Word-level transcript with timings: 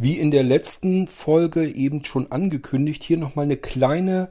Wie 0.00 0.16
in 0.16 0.30
der 0.30 0.44
letzten 0.44 1.08
Folge 1.08 1.68
eben 1.68 2.04
schon 2.04 2.30
angekündigt, 2.30 3.02
hier 3.02 3.16
nochmal 3.16 3.46
eine 3.46 3.56
kleine 3.56 4.30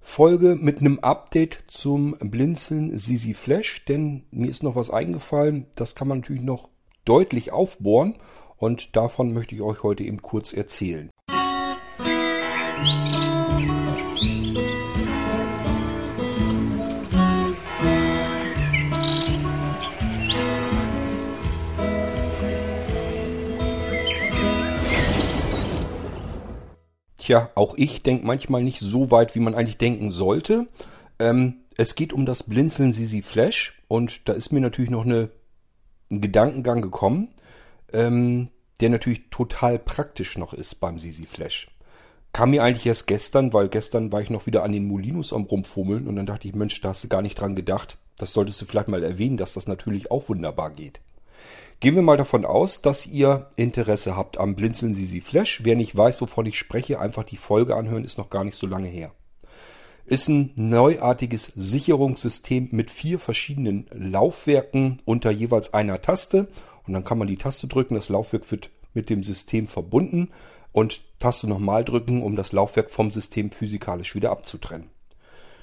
Folge 0.00 0.54
mit 0.54 0.78
einem 0.78 1.00
Update 1.00 1.64
zum 1.66 2.16
Blinzeln 2.20 2.96
Sisi 2.96 3.34
Flash, 3.34 3.84
denn 3.84 4.22
mir 4.30 4.48
ist 4.48 4.62
noch 4.62 4.76
was 4.76 4.90
eingefallen, 4.90 5.66
das 5.74 5.96
kann 5.96 6.06
man 6.06 6.18
natürlich 6.18 6.42
noch 6.42 6.68
deutlich 7.04 7.50
aufbohren 7.50 8.14
und 8.58 8.94
davon 8.94 9.32
möchte 9.32 9.56
ich 9.56 9.60
euch 9.60 9.82
heute 9.82 10.04
eben 10.04 10.22
kurz 10.22 10.52
erzählen. 10.52 11.10
Tja, 27.28 27.50
auch 27.56 27.74
ich 27.76 28.02
denke 28.02 28.24
manchmal 28.24 28.64
nicht 28.64 28.80
so 28.80 29.10
weit, 29.10 29.34
wie 29.34 29.40
man 29.40 29.54
eigentlich 29.54 29.76
denken 29.76 30.10
sollte. 30.10 30.66
Ähm, 31.18 31.56
es 31.76 31.94
geht 31.94 32.14
um 32.14 32.24
das 32.24 32.44
Blinzeln 32.44 32.94
Sisi 32.94 33.20
Flash 33.20 33.82
und 33.86 34.26
da 34.30 34.32
ist 34.32 34.50
mir 34.50 34.60
natürlich 34.60 34.90
noch 34.90 35.04
eine, 35.04 35.28
ein 36.10 36.22
Gedankengang 36.22 36.80
gekommen, 36.80 37.28
ähm, 37.92 38.48
der 38.80 38.88
natürlich 38.88 39.28
total 39.28 39.78
praktisch 39.78 40.38
noch 40.38 40.54
ist 40.54 40.76
beim 40.76 40.98
Sisi 40.98 41.26
Flash. 41.26 41.66
Kam 42.32 42.52
mir 42.52 42.62
eigentlich 42.62 42.86
erst 42.86 43.06
gestern, 43.06 43.52
weil 43.52 43.68
gestern 43.68 44.10
war 44.10 44.22
ich 44.22 44.30
noch 44.30 44.46
wieder 44.46 44.62
an 44.62 44.72
den 44.72 44.88
Molinos 44.88 45.34
am 45.34 45.42
Rumfummeln 45.42 46.08
und 46.08 46.16
dann 46.16 46.24
dachte 46.24 46.48
ich, 46.48 46.54
Mensch, 46.54 46.80
da 46.80 46.88
hast 46.88 47.04
du 47.04 47.08
gar 47.08 47.20
nicht 47.20 47.38
dran 47.38 47.54
gedacht. 47.54 47.98
Das 48.16 48.32
solltest 48.32 48.62
du 48.62 48.64
vielleicht 48.64 48.88
mal 48.88 49.04
erwähnen, 49.04 49.36
dass 49.36 49.52
das 49.52 49.66
natürlich 49.66 50.10
auch 50.10 50.30
wunderbar 50.30 50.70
geht. 50.70 51.00
Gehen 51.80 51.94
wir 51.94 52.02
mal 52.02 52.16
davon 52.16 52.44
aus, 52.44 52.82
dass 52.82 53.06
ihr 53.06 53.48
Interesse 53.54 54.16
habt 54.16 54.38
am 54.38 54.56
Blinzeln 54.56 54.94
Sisi 54.94 55.20
Flash. 55.20 55.60
Wer 55.62 55.76
nicht 55.76 55.96
weiß, 55.96 56.20
wovon 56.20 56.44
ich 56.46 56.58
spreche, 56.58 56.98
einfach 56.98 57.22
die 57.22 57.36
Folge 57.36 57.76
anhören, 57.76 58.04
ist 58.04 58.18
noch 58.18 58.30
gar 58.30 58.42
nicht 58.42 58.56
so 58.56 58.66
lange 58.66 58.88
her. 58.88 59.12
Ist 60.04 60.28
ein 60.28 60.52
neuartiges 60.56 61.52
Sicherungssystem 61.54 62.70
mit 62.72 62.90
vier 62.90 63.20
verschiedenen 63.20 63.86
Laufwerken 63.92 64.98
unter 65.04 65.30
jeweils 65.30 65.72
einer 65.72 66.02
Taste. 66.02 66.48
Und 66.84 66.94
dann 66.94 67.04
kann 67.04 67.18
man 67.18 67.28
die 67.28 67.36
Taste 67.36 67.68
drücken, 67.68 67.94
das 67.94 68.08
Laufwerk 68.08 68.50
wird 68.50 68.70
mit 68.92 69.08
dem 69.08 69.22
System 69.22 69.68
verbunden 69.68 70.30
und 70.72 71.02
Taste 71.20 71.46
nochmal 71.46 71.84
drücken, 71.84 72.24
um 72.24 72.34
das 72.34 72.50
Laufwerk 72.50 72.90
vom 72.90 73.12
System 73.12 73.52
physikalisch 73.52 74.16
wieder 74.16 74.32
abzutrennen. 74.32 74.90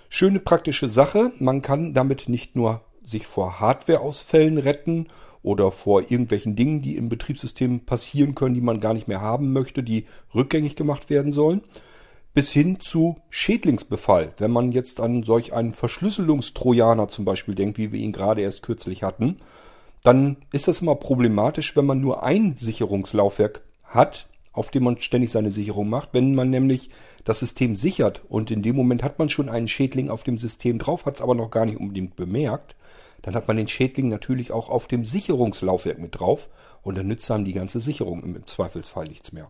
Schöne 0.08 0.40
praktische 0.40 0.88
Sache. 0.88 1.34
Man 1.40 1.62
kann 1.62 1.94
damit 1.94 2.30
nicht 2.30 2.56
nur 2.56 2.86
sich 3.04 3.28
vor 3.28 3.60
Hardwareausfällen 3.60 4.58
retten 4.58 5.08
oder 5.46 5.72
vor 5.72 6.02
irgendwelchen 6.02 6.56
Dingen, 6.56 6.82
die 6.82 6.96
im 6.96 7.08
Betriebssystem 7.08 7.82
passieren 7.82 8.34
können, 8.34 8.56
die 8.56 8.62
man 8.62 8.80
gar 8.80 8.94
nicht 8.94 9.08
mehr 9.08 9.22
haben 9.22 9.54
möchte, 9.54 9.84
die 9.84 10.06
rückgängig 10.34 10.76
gemacht 10.76 11.10
werden 11.10 11.34
sollen, 11.34 11.62
bis 12.34 12.52
hin 12.52 12.80
zu 12.80 13.18
Schädlingsbefall. 13.30 14.34
Wenn 14.38 14.52
man 14.52 14.72
jetzt 14.72 15.00
an 15.00 15.22
solch 15.22 15.54
einen 15.54 15.72
Verschlüsselungstrojaner 15.72 17.10
zum 17.10 17.26
Beispiel 17.26 17.54
denkt, 17.54 17.78
wie 17.78 17.92
wir 17.92 18.00
ihn 18.00 18.12
gerade 18.12 18.42
erst 18.42 18.64
kürzlich 18.64 19.04
hatten, 19.04 19.38
dann 20.04 20.38
ist 20.52 20.68
das 20.68 20.82
immer 20.82 20.96
problematisch, 20.96 21.76
wenn 21.76 21.86
man 21.86 22.02
nur 22.02 22.24
ein 22.24 22.56
Sicherungslaufwerk 22.58 23.62
hat, 23.84 24.28
auf 24.52 24.72
dem 24.72 24.84
man 24.84 25.00
ständig 25.00 25.32
seine 25.32 25.52
Sicherung 25.52 25.90
macht. 25.90 26.10
Wenn 26.14 26.34
man 26.34 26.50
nämlich 26.50 26.90
das 27.24 27.40
System 27.40 27.76
sichert 27.76 28.22
und 28.30 28.50
in 28.50 28.64
dem 28.64 28.76
Moment 28.76 29.04
hat 29.04 29.20
man 29.20 29.30
schon 29.30 29.50
einen 29.50 29.68
Schädling 29.68 30.10
auf 30.10 30.24
dem 30.24 30.40
System 30.40 30.80
drauf, 30.80 31.06
hat 31.06 31.16
es 31.16 31.22
aber 31.22 31.36
noch 31.36 31.52
gar 31.52 31.66
nicht 31.66 31.80
unbedingt 31.80 32.16
bemerkt, 32.16 32.76
dann 33.26 33.34
hat 33.34 33.48
man 33.48 33.58
den 33.58 33.68
Schädling 33.68 34.08
natürlich 34.08 34.52
auch 34.52 34.70
auf 34.70 34.86
dem 34.86 35.04
Sicherungslaufwerk 35.04 35.98
mit 35.98 36.20
drauf 36.20 36.48
und 36.84 36.96
dann 36.96 37.08
nützt 37.08 37.30
einem 37.32 37.44
die 37.44 37.54
ganze 37.54 37.80
Sicherung 37.80 38.22
im 38.22 38.46
Zweifelsfall 38.46 39.08
nichts 39.08 39.32
mehr. 39.32 39.50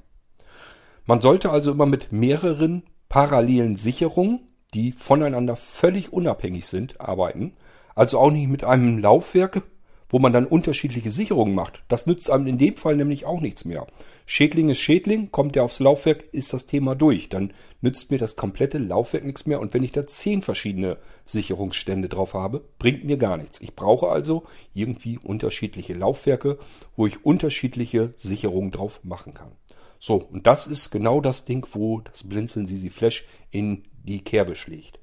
Man 1.06 1.20
sollte 1.20 1.50
also 1.50 1.74
immer 1.74 1.86
mit 1.86 2.14
mehreren 2.14 2.84
parallelen 3.10 3.76
Sicherungen, 3.76 4.48
die 4.74 4.94
voneinander 4.94 5.58
völlig 5.58 6.14
unabhängig 6.14 6.68
sind, 6.68 7.02
arbeiten. 7.02 7.52
Also 7.96 8.18
auch 8.18 8.32
nicht 8.32 8.48
mit 8.48 8.64
einem 8.64 8.98
Laufwerk, 8.98 9.64
wo 10.10 10.20
man 10.20 10.34
dann 10.34 10.46
unterschiedliche 10.46 11.12
Sicherungen 11.12 11.56
macht. 11.56 11.84
Das 11.88 12.06
nützt 12.06 12.30
einem 12.30 12.48
in 12.48 12.58
dem 12.58 12.76
Fall 12.76 12.96
nämlich 12.96 13.26
auch 13.26 13.42
nichts 13.42 13.66
mehr. 13.66 13.88
Schädling 14.26 14.70
ist 14.70 14.80
Schädling, 14.80 15.32
kommt 15.32 15.56
der 15.56 15.64
aufs 15.64 15.80
Laufwerk, 15.80 16.26
ist 16.32 16.54
das 16.54 16.66
Thema 16.66 16.96
durch. 16.96 17.30
Dann 17.30 17.54
nützt 17.82 18.12
mir 18.12 18.18
das 18.18 18.36
komplette 18.36 18.78
Laufwerk 18.78 19.26
nichts 19.26 19.46
mehr 19.46 19.60
und 19.60 19.74
wenn 19.74 19.84
ich 19.84 19.92
da 19.92 20.06
zehn 20.08 20.42
verschiedene 20.42 20.98
Sicherungsstände 21.26 22.10
drauf 22.10 22.34
habe, 22.34 22.64
bringt 22.80 23.04
mir 23.04 23.18
gar 23.18 23.38
nichts. 23.38 23.62
Ich 23.62 23.76
brauche 23.76 24.10
also 24.10 24.44
irgendwie 24.74 25.18
unterschiedliche 25.18 25.94
Laufwerke, 25.94 26.58
wo 26.96 27.08
ich 27.08 27.26
unterschiedliche 27.26 28.12
Sicherungen 28.18 28.72
drauf 28.72 29.02
machen 29.04 29.34
kann. 29.34 29.52
So, 30.00 30.16
und 30.18 30.46
das 30.46 30.68
ist 30.68 30.92
genau 30.92 31.22
das 31.22 31.46
Ding, 31.46 31.66
wo 31.72 32.02
das 32.02 32.24
Blinzeln 32.24 32.68
Sisi 32.68 32.90
Flash 32.90 33.26
in 33.50 33.84
die 34.04 34.24
Kerbe 34.24 34.56
schlägt. 34.56 35.00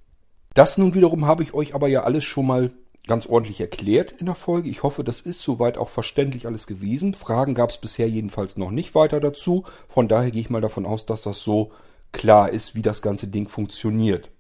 Das 0.55 0.79
nun 0.79 0.95
wiederum 0.95 1.27
habe 1.27 1.43
ich 1.43 1.55
euch 1.55 1.75
aber 1.75 1.89
ja 1.89 2.05
alles 2.05 2.25
schon 2.25 2.47
mal 2.47 2.71
ganz 3.07 3.27
ordentlich 3.27 3.61
erklärt 3.61 4.13
in 4.13 4.27
der 4.27 4.35
Folge. 4.35 4.69
Ich 4.69 4.83
hoffe, 4.83 5.03
das 5.03 5.21
ist 5.21 5.43
soweit 5.43 5.77
auch 5.77 5.89
verständlich 5.89 6.47
alles 6.47 6.67
gewesen. 6.67 7.15
Fragen 7.15 7.55
gab 7.55 7.71
es 7.71 7.79
bisher 7.79 8.09
jedenfalls 8.09 8.57
noch 8.57 8.71
nicht 8.71 8.95
weiter 8.95 9.21
dazu. 9.21 9.65
Von 9.89 10.09
daher 10.09 10.31
gehe 10.31 10.41
ich 10.41 10.51
mal 10.51 10.61
davon 10.61 10.87
aus, 10.87 11.07
dass 11.07 11.23
das 11.23 11.41
so 11.41 11.73
klar 12.13 12.51
ist, 12.51 12.75
wie 12.75 12.83
das 12.83 13.03
ganze 13.03 13.27
Ding 13.27 13.49
funktioniert. 13.49 14.31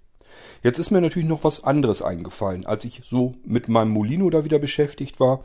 Jetzt 0.62 0.78
ist 0.78 0.90
mir 0.90 1.00
natürlich 1.00 1.28
noch 1.28 1.44
was 1.44 1.64
anderes 1.64 2.02
eingefallen. 2.02 2.66
Als 2.66 2.84
ich 2.84 3.02
so 3.04 3.34
mit 3.44 3.68
meinem 3.68 3.90
Molino 3.90 4.30
da 4.30 4.44
wieder 4.44 4.58
beschäftigt 4.58 5.18
war, 5.18 5.44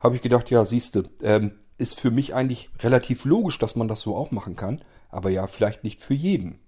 habe 0.00 0.16
ich 0.16 0.22
gedacht, 0.22 0.50
ja, 0.50 0.64
siehste, 0.64 1.04
ähm, 1.22 1.52
ist 1.76 1.98
für 2.00 2.10
mich 2.10 2.34
eigentlich 2.34 2.70
relativ 2.80 3.24
logisch, 3.24 3.58
dass 3.58 3.76
man 3.76 3.88
das 3.88 4.00
so 4.00 4.16
auch 4.16 4.30
machen 4.30 4.56
kann, 4.56 4.80
aber 5.10 5.30
ja, 5.30 5.46
vielleicht 5.46 5.84
nicht 5.84 6.00
für 6.00 6.14
jeden. 6.14 6.58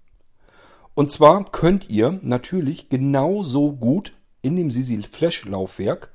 Und 0.94 1.12
zwar 1.12 1.44
könnt 1.44 1.90
ihr 1.90 2.18
natürlich 2.22 2.88
genauso 2.88 3.72
gut 3.72 4.12
in 4.46 4.56
dem 4.56 4.70
Sisi 4.70 5.02
Flash 5.02 5.44
Laufwerk 5.44 6.10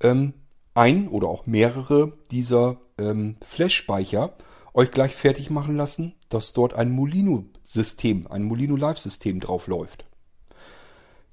ähm, 0.00 0.34
ein 0.74 1.08
oder 1.08 1.28
auch 1.28 1.46
mehrere 1.46 2.12
dieser 2.30 2.76
ähm, 2.98 3.36
Flash-Speicher 3.42 4.34
euch 4.74 4.90
gleich 4.90 5.14
fertig 5.14 5.50
machen 5.50 5.76
lassen, 5.76 6.14
dass 6.28 6.52
dort 6.52 6.74
ein 6.74 6.90
Molino-System, 6.90 8.26
ein 8.28 8.42
Molino 8.42 8.76
Live-System 8.76 9.40
drauf 9.40 9.66
läuft. 9.66 10.04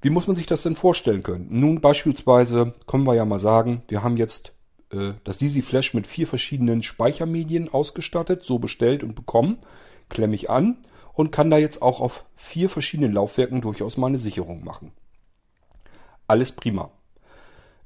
Wie 0.01 0.09
muss 0.09 0.27
man 0.27 0.35
sich 0.37 0.45
das 0.45 0.63
denn 0.63 0.75
vorstellen 0.75 1.23
können? 1.23 1.47
Nun 1.49 1.81
beispielsweise 1.81 2.73
können 2.87 3.05
wir 3.05 3.15
ja 3.15 3.25
mal 3.25 3.39
sagen, 3.39 3.83
wir 3.89 4.01
haben 4.01 4.15
jetzt 4.15 4.53
äh, 4.91 5.13
das 5.25 5.39
Sisi 5.39 5.61
Flash 5.61 5.93
mit 5.93 6.07
vier 6.07 6.25
verschiedenen 6.25 6.83
Speichermedien 6.83 7.67
ausgestattet, 7.67 8.45
so 8.45 8.59
bestellt 8.59 9.03
und 9.03 9.15
bekommen, 9.15 9.57
klemme 10.07 10.35
ich 10.35 10.49
an 10.49 10.77
und 11.13 11.31
kann 11.31 11.51
da 11.51 11.57
jetzt 11.57 11.81
auch 11.81 11.99
auf 11.99 12.25
vier 12.35 12.69
verschiedenen 12.69 13.11
Laufwerken 13.11 13.59
durchaus 13.59 13.97
mal 13.97 14.07
eine 14.07 14.19
Sicherung 14.19 14.63
machen. 14.63 14.93
Alles 16.29 16.51
prima. 16.51 16.91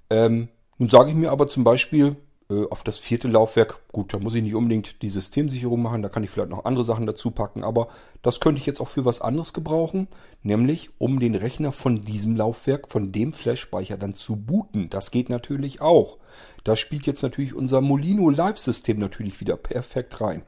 Ähm, 0.10 0.50
nun 0.78 0.90
sage 0.90 1.12
ich 1.12 1.16
mir 1.16 1.32
aber 1.32 1.48
zum 1.48 1.64
Beispiel 1.64 2.18
äh, 2.50 2.66
auf 2.70 2.84
das 2.84 3.00
vierte 3.00 3.30
Laufwerk, 3.30 3.80
gut, 3.94 4.14
da 4.14 4.20
muss 4.20 4.36
ich 4.36 4.44
nicht 4.44 4.54
unbedingt 4.54 5.02
die 5.02 5.08
Systemsicherung 5.08 5.82
machen, 5.82 6.02
da 6.02 6.10
kann 6.10 6.26
ich 6.26 6.30
vielleicht 6.30 6.50
noch 6.50 6.66
andere 6.66 6.84
Sachen 6.84 7.06
dazu 7.06 7.32
packen, 7.32 7.64
aber 7.64 7.88
das 8.22 8.42
könnte 8.42 8.60
ich 8.60 8.66
jetzt 8.66 8.82
auch 8.82 8.90
für 8.90 9.06
was 9.06 9.22
anderes 9.22 9.54
gebrauchen, 9.54 10.10
nämlich 10.42 10.90
um 10.98 11.22
den 11.22 11.36
Rechner 11.36 11.72
von 11.72 12.04
diesem 12.04 12.36
Laufwerk, 12.36 12.90
von 12.90 13.14
dem 13.14 13.32
Flash-Speicher 13.32 13.96
dann 13.96 14.14
zu 14.14 14.36
booten. 14.36 14.90
Das 14.90 15.12
geht 15.12 15.30
natürlich 15.30 15.80
auch. 15.80 16.18
Da 16.66 16.76
spielt 16.76 17.08
jetzt 17.08 17.24
natürlich 17.24 17.54
unser 17.54 17.80
Molino 17.80 18.30
Live-System 18.30 19.00
natürlich 19.00 19.40
wieder 19.40 19.56
perfekt 19.56 20.20
rein. 20.20 20.44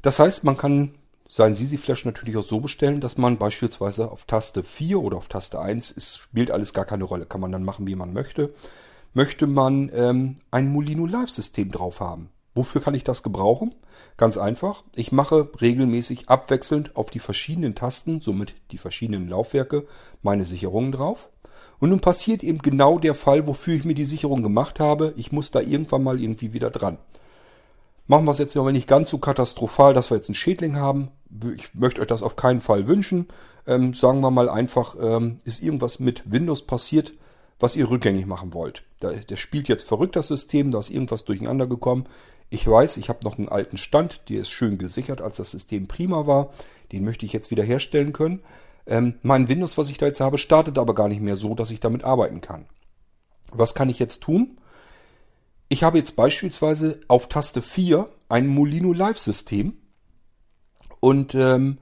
Das 0.00 0.18
heißt, 0.18 0.42
man 0.44 0.56
kann 0.56 0.94
seinen 1.32 1.54
Sisi 1.54 1.78
Flash 1.78 2.04
natürlich 2.04 2.36
auch 2.36 2.44
so 2.44 2.60
bestellen, 2.60 3.00
dass 3.00 3.16
man 3.16 3.38
beispielsweise 3.38 4.10
auf 4.10 4.26
Taste 4.26 4.62
4 4.62 5.00
oder 5.00 5.16
auf 5.16 5.28
Taste 5.28 5.58
1, 5.58 5.94
es 5.96 6.18
spielt 6.18 6.50
alles 6.50 6.74
gar 6.74 6.84
keine 6.84 7.04
Rolle, 7.04 7.24
kann 7.24 7.40
man 7.40 7.50
dann 7.50 7.64
machen, 7.64 7.86
wie 7.86 7.96
man 7.96 8.12
möchte, 8.12 8.52
möchte 9.14 9.46
man 9.46 9.90
ähm, 9.94 10.34
ein 10.50 10.70
Molino 10.70 11.06
Live 11.06 11.30
System 11.30 11.72
drauf 11.72 12.00
haben. 12.00 12.28
Wofür 12.54 12.82
kann 12.82 12.94
ich 12.94 13.02
das 13.02 13.22
gebrauchen? 13.22 13.74
Ganz 14.18 14.36
einfach. 14.36 14.84
Ich 14.94 15.10
mache 15.10 15.48
regelmäßig 15.58 16.28
abwechselnd 16.28 16.96
auf 16.96 17.08
die 17.08 17.18
verschiedenen 17.18 17.74
Tasten, 17.74 18.20
somit 18.20 18.54
die 18.70 18.76
verschiedenen 18.76 19.26
Laufwerke, 19.26 19.86
meine 20.20 20.44
Sicherungen 20.44 20.92
drauf. 20.92 21.30
Und 21.78 21.88
nun 21.88 22.00
passiert 22.00 22.42
eben 22.42 22.58
genau 22.58 22.98
der 22.98 23.14
Fall, 23.14 23.46
wofür 23.46 23.74
ich 23.74 23.86
mir 23.86 23.94
die 23.94 24.04
Sicherung 24.04 24.42
gemacht 24.42 24.80
habe. 24.80 25.14
Ich 25.16 25.32
muss 25.32 25.50
da 25.50 25.60
irgendwann 25.60 26.02
mal 26.02 26.20
irgendwie 26.20 26.52
wieder 26.52 26.68
dran. 26.68 26.98
Machen 28.06 28.26
wir 28.26 28.32
es 28.32 28.38
jetzt 28.38 28.56
aber 28.58 28.72
nicht 28.72 28.86
ganz 28.86 29.08
so 29.08 29.16
katastrophal, 29.16 29.94
dass 29.94 30.10
wir 30.10 30.18
jetzt 30.18 30.28
einen 30.28 30.34
Schädling 30.34 30.76
haben. 30.76 31.08
Ich 31.54 31.74
möchte 31.74 32.00
euch 32.00 32.06
das 32.06 32.22
auf 32.22 32.36
keinen 32.36 32.60
Fall 32.60 32.86
wünschen. 32.86 33.28
Ähm, 33.66 33.94
sagen 33.94 34.20
wir 34.20 34.30
mal 34.30 34.48
einfach, 34.48 34.96
ähm, 35.00 35.38
ist 35.44 35.62
irgendwas 35.62 35.98
mit 35.98 36.30
Windows 36.30 36.62
passiert, 36.66 37.14
was 37.58 37.76
ihr 37.76 37.90
rückgängig 37.90 38.26
machen 38.26 38.54
wollt. 38.54 38.82
Da, 39.00 39.12
der 39.12 39.36
spielt 39.36 39.68
jetzt 39.68 39.86
verrückt 39.86 40.16
das 40.16 40.28
System, 40.28 40.70
da 40.70 40.78
ist 40.78 40.90
irgendwas 40.90 41.24
durcheinander 41.24 41.66
gekommen. 41.66 42.06
Ich 42.50 42.66
weiß, 42.66 42.98
ich 42.98 43.08
habe 43.08 43.20
noch 43.24 43.38
einen 43.38 43.48
alten 43.48 43.78
Stand, 43.78 44.28
der 44.28 44.40
ist 44.40 44.50
schön 44.50 44.78
gesichert, 44.78 45.22
als 45.22 45.36
das 45.36 45.50
System 45.50 45.88
prima 45.88 46.26
war. 46.26 46.52
Den 46.92 47.04
möchte 47.04 47.24
ich 47.24 47.32
jetzt 47.32 47.50
wieder 47.50 47.62
herstellen 47.62 48.12
können. 48.12 48.42
Ähm, 48.86 49.14
mein 49.22 49.48
Windows, 49.48 49.78
was 49.78 49.88
ich 49.88 49.98
da 49.98 50.06
jetzt 50.06 50.20
habe, 50.20 50.38
startet 50.38 50.78
aber 50.78 50.94
gar 50.94 51.08
nicht 51.08 51.22
mehr 51.22 51.36
so, 51.36 51.54
dass 51.54 51.70
ich 51.70 51.80
damit 51.80 52.04
arbeiten 52.04 52.40
kann. 52.40 52.66
Was 53.52 53.74
kann 53.74 53.88
ich 53.88 53.98
jetzt 53.98 54.22
tun? 54.22 54.58
Ich 55.68 55.82
habe 55.82 55.98
jetzt 55.98 56.16
beispielsweise 56.16 57.00
auf 57.08 57.28
Taste 57.28 57.62
4 57.62 58.08
ein 58.28 58.46
Molino 58.48 58.92
Live 58.92 59.18
System 59.18 59.78
und 61.02 61.34
ähm, 61.34 61.78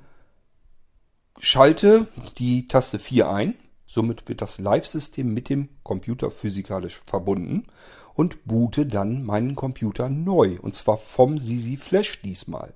schalte 1.39 2.07
die 2.39 2.69
Taste 2.69 2.99
4 2.99 3.29
ein. 3.29 3.55
Somit 3.85 4.27
wird 4.31 4.41
das 4.41 4.59
Live-System 4.59 5.35
mit 5.35 5.51
dem 5.51 5.69
Computer 5.83 6.31
physikalisch 6.31 7.03
verbunden 7.05 7.67
und 8.15 8.47
boote 8.47 8.87
dann 8.87 9.23
meinen 9.23 9.57
Computer 9.57 10.09
neu. 10.09 10.57
Und 10.63 10.75
zwar 10.75 10.97
vom 10.97 11.37
Sisi 11.37 11.77
Flash 11.77 12.23
diesmal. 12.23 12.73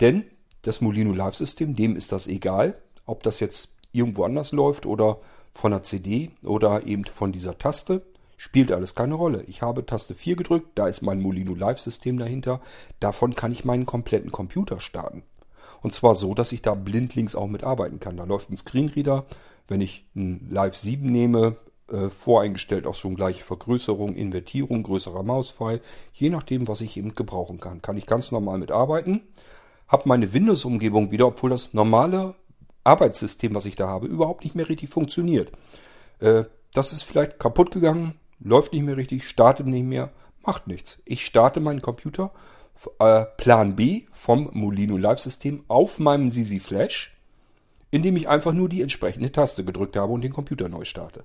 Denn 0.00 0.24
das 0.62 0.80
Molino 0.80 1.12
Live-System, 1.12 1.74
dem 1.74 1.96
ist 1.96 2.12
das 2.12 2.28
egal, 2.28 2.80
ob 3.04 3.22
das 3.22 3.38
jetzt 3.40 3.74
irgendwo 3.92 4.24
anders 4.24 4.52
läuft 4.52 4.86
oder 4.86 5.20
von 5.52 5.72
der 5.72 5.82
CD 5.82 6.30
oder 6.42 6.86
eben 6.86 7.04
von 7.04 7.30
dieser 7.30 7.58
Taste. 7.58 8.06
Spielt 8.38 8.72
alles 8.72 8.94
keine 8.94 9.14
Rolle. 9.14 9.44
Ich 9.48 9.60
habe 9.60 9.84
Taste 9.84 10.14
4 10.14 10.34
gedrückt, 10.34 10.70
da 10.76 10.88
ist 10.88 11.02
mein 11.02 11.20
Molino 11.20 11.54
Live-System 11.54 12.16
dahinter. 12.16 12.62
Davon 13.00 13.34
kann 13.34 13.52
ich 13.52 13.66
meinen 13.66 13.84
kompletten 13.84 14.32
Computer 14.32 14.80
starten. 14.80 15.24
Und 15.82 15.94
zwar 15.94 16.14
so, 16.14 16.32
dass 16.34 16.52
ich 16.52 16.62
da 16.62 16.74
blindlings 16.74 17.34
auch 17.34 17.48
mitarbeiten 17.48 18.00
kann. 18.00 18.16
Da 18.16 18.24
läuft 18.24 18.50
ein 18.50 18.56
Screenreader. 18.56 19.26
Wenn 19.68 19.80
ich 19.80 20.06
ein 20.14 20.48
Live 20.50 20.76
7 20.76 21.10
nehme, 21.10 21.56
äh, 21.90 22.08
voreingestellt 22.08 22.86
auch 22.86 22.94
schon 22.94 23.16
gleiche 23.16 23.44
Vergrößerung, 23.44 24.14
Invertierung, 24.14 24.82
größerer 24.82 25.22
Mauspfeil. 25.22 25.80
Je 26.12 26.30
nachdem, 26.30 26.68
was 26.68 26.80
ich 26.80 26.96
eben 26.96 27.14
gebrauchen 27.14 27.58
kann. 27.58 27.82
Kann 27.82 27.96
ich 27.96 28.06
ganz 28.06 28.30
normal 28.32 28.58
mitarbeiten. 28.58 29.22
Habe 29.88 30.08
meine 30.08 30.32
Windows-Umgebung 30.32 31.10
wieder, 31.10 31.26
obwohl 31.26 31.50
das 31.50 31.74
normale 31.74 32.34
Arbeitssystem, 32.84 33.54
was 33.54 33.66
ich 33.66 33.76
da 33.76 33.88
habe, 33.88 34.06
überhaupt 34.06 34.44
nicht 34.44 34.54
mehr 34.54 34.68
richtig 34.68 34.88
funktioniert. 34.88 35.52
Äh, 36.20 36.44
das 36.72 36.92
ist 36.92 37.02
vielleicht 37.02 37.38
kaputt 37.38 37.72
gegangen, 37.72 38.14
läuft 38.40 38.72
nicht 38.72 38.84
mehr 38.84 38.96
richtig, 38.96 39.28
startet 39.28 39.66
nicht 39.66 39.84
mehr, 39.84 40.10
macht 40.44 40.66
nichts. 40.66 40.98
Ich 41.04 41.24
starte 41.24 41.60
meinen 41.60 41.82
Computer 41.82 42.32
äh, 42.98 43.24
Plan 43.36 43.76
B 43.76 44.02
vom 44.12 44.50
Molino 44.52 44.96
Live-System 44.96 45.64
auf 45.68 45.98
meinem 45.98 46.30
Sisi 46.30 46.60
Flash, 46.60 47.16
indem 47.90 48.16
ich 48.16 48.28
einfach 48.28 48.52
nur 48.52 48.68
die 48.68 48.82
entsprechende 48.82 49.32
Taste 49.32 49.64
gedrückt 49.64 49.96
habe 49.96 50.12
und 50.12 50.22
den 50.22 50.32
Computer 50.32 50.68
neu 50.68 50.84
starte. 50.84 51.24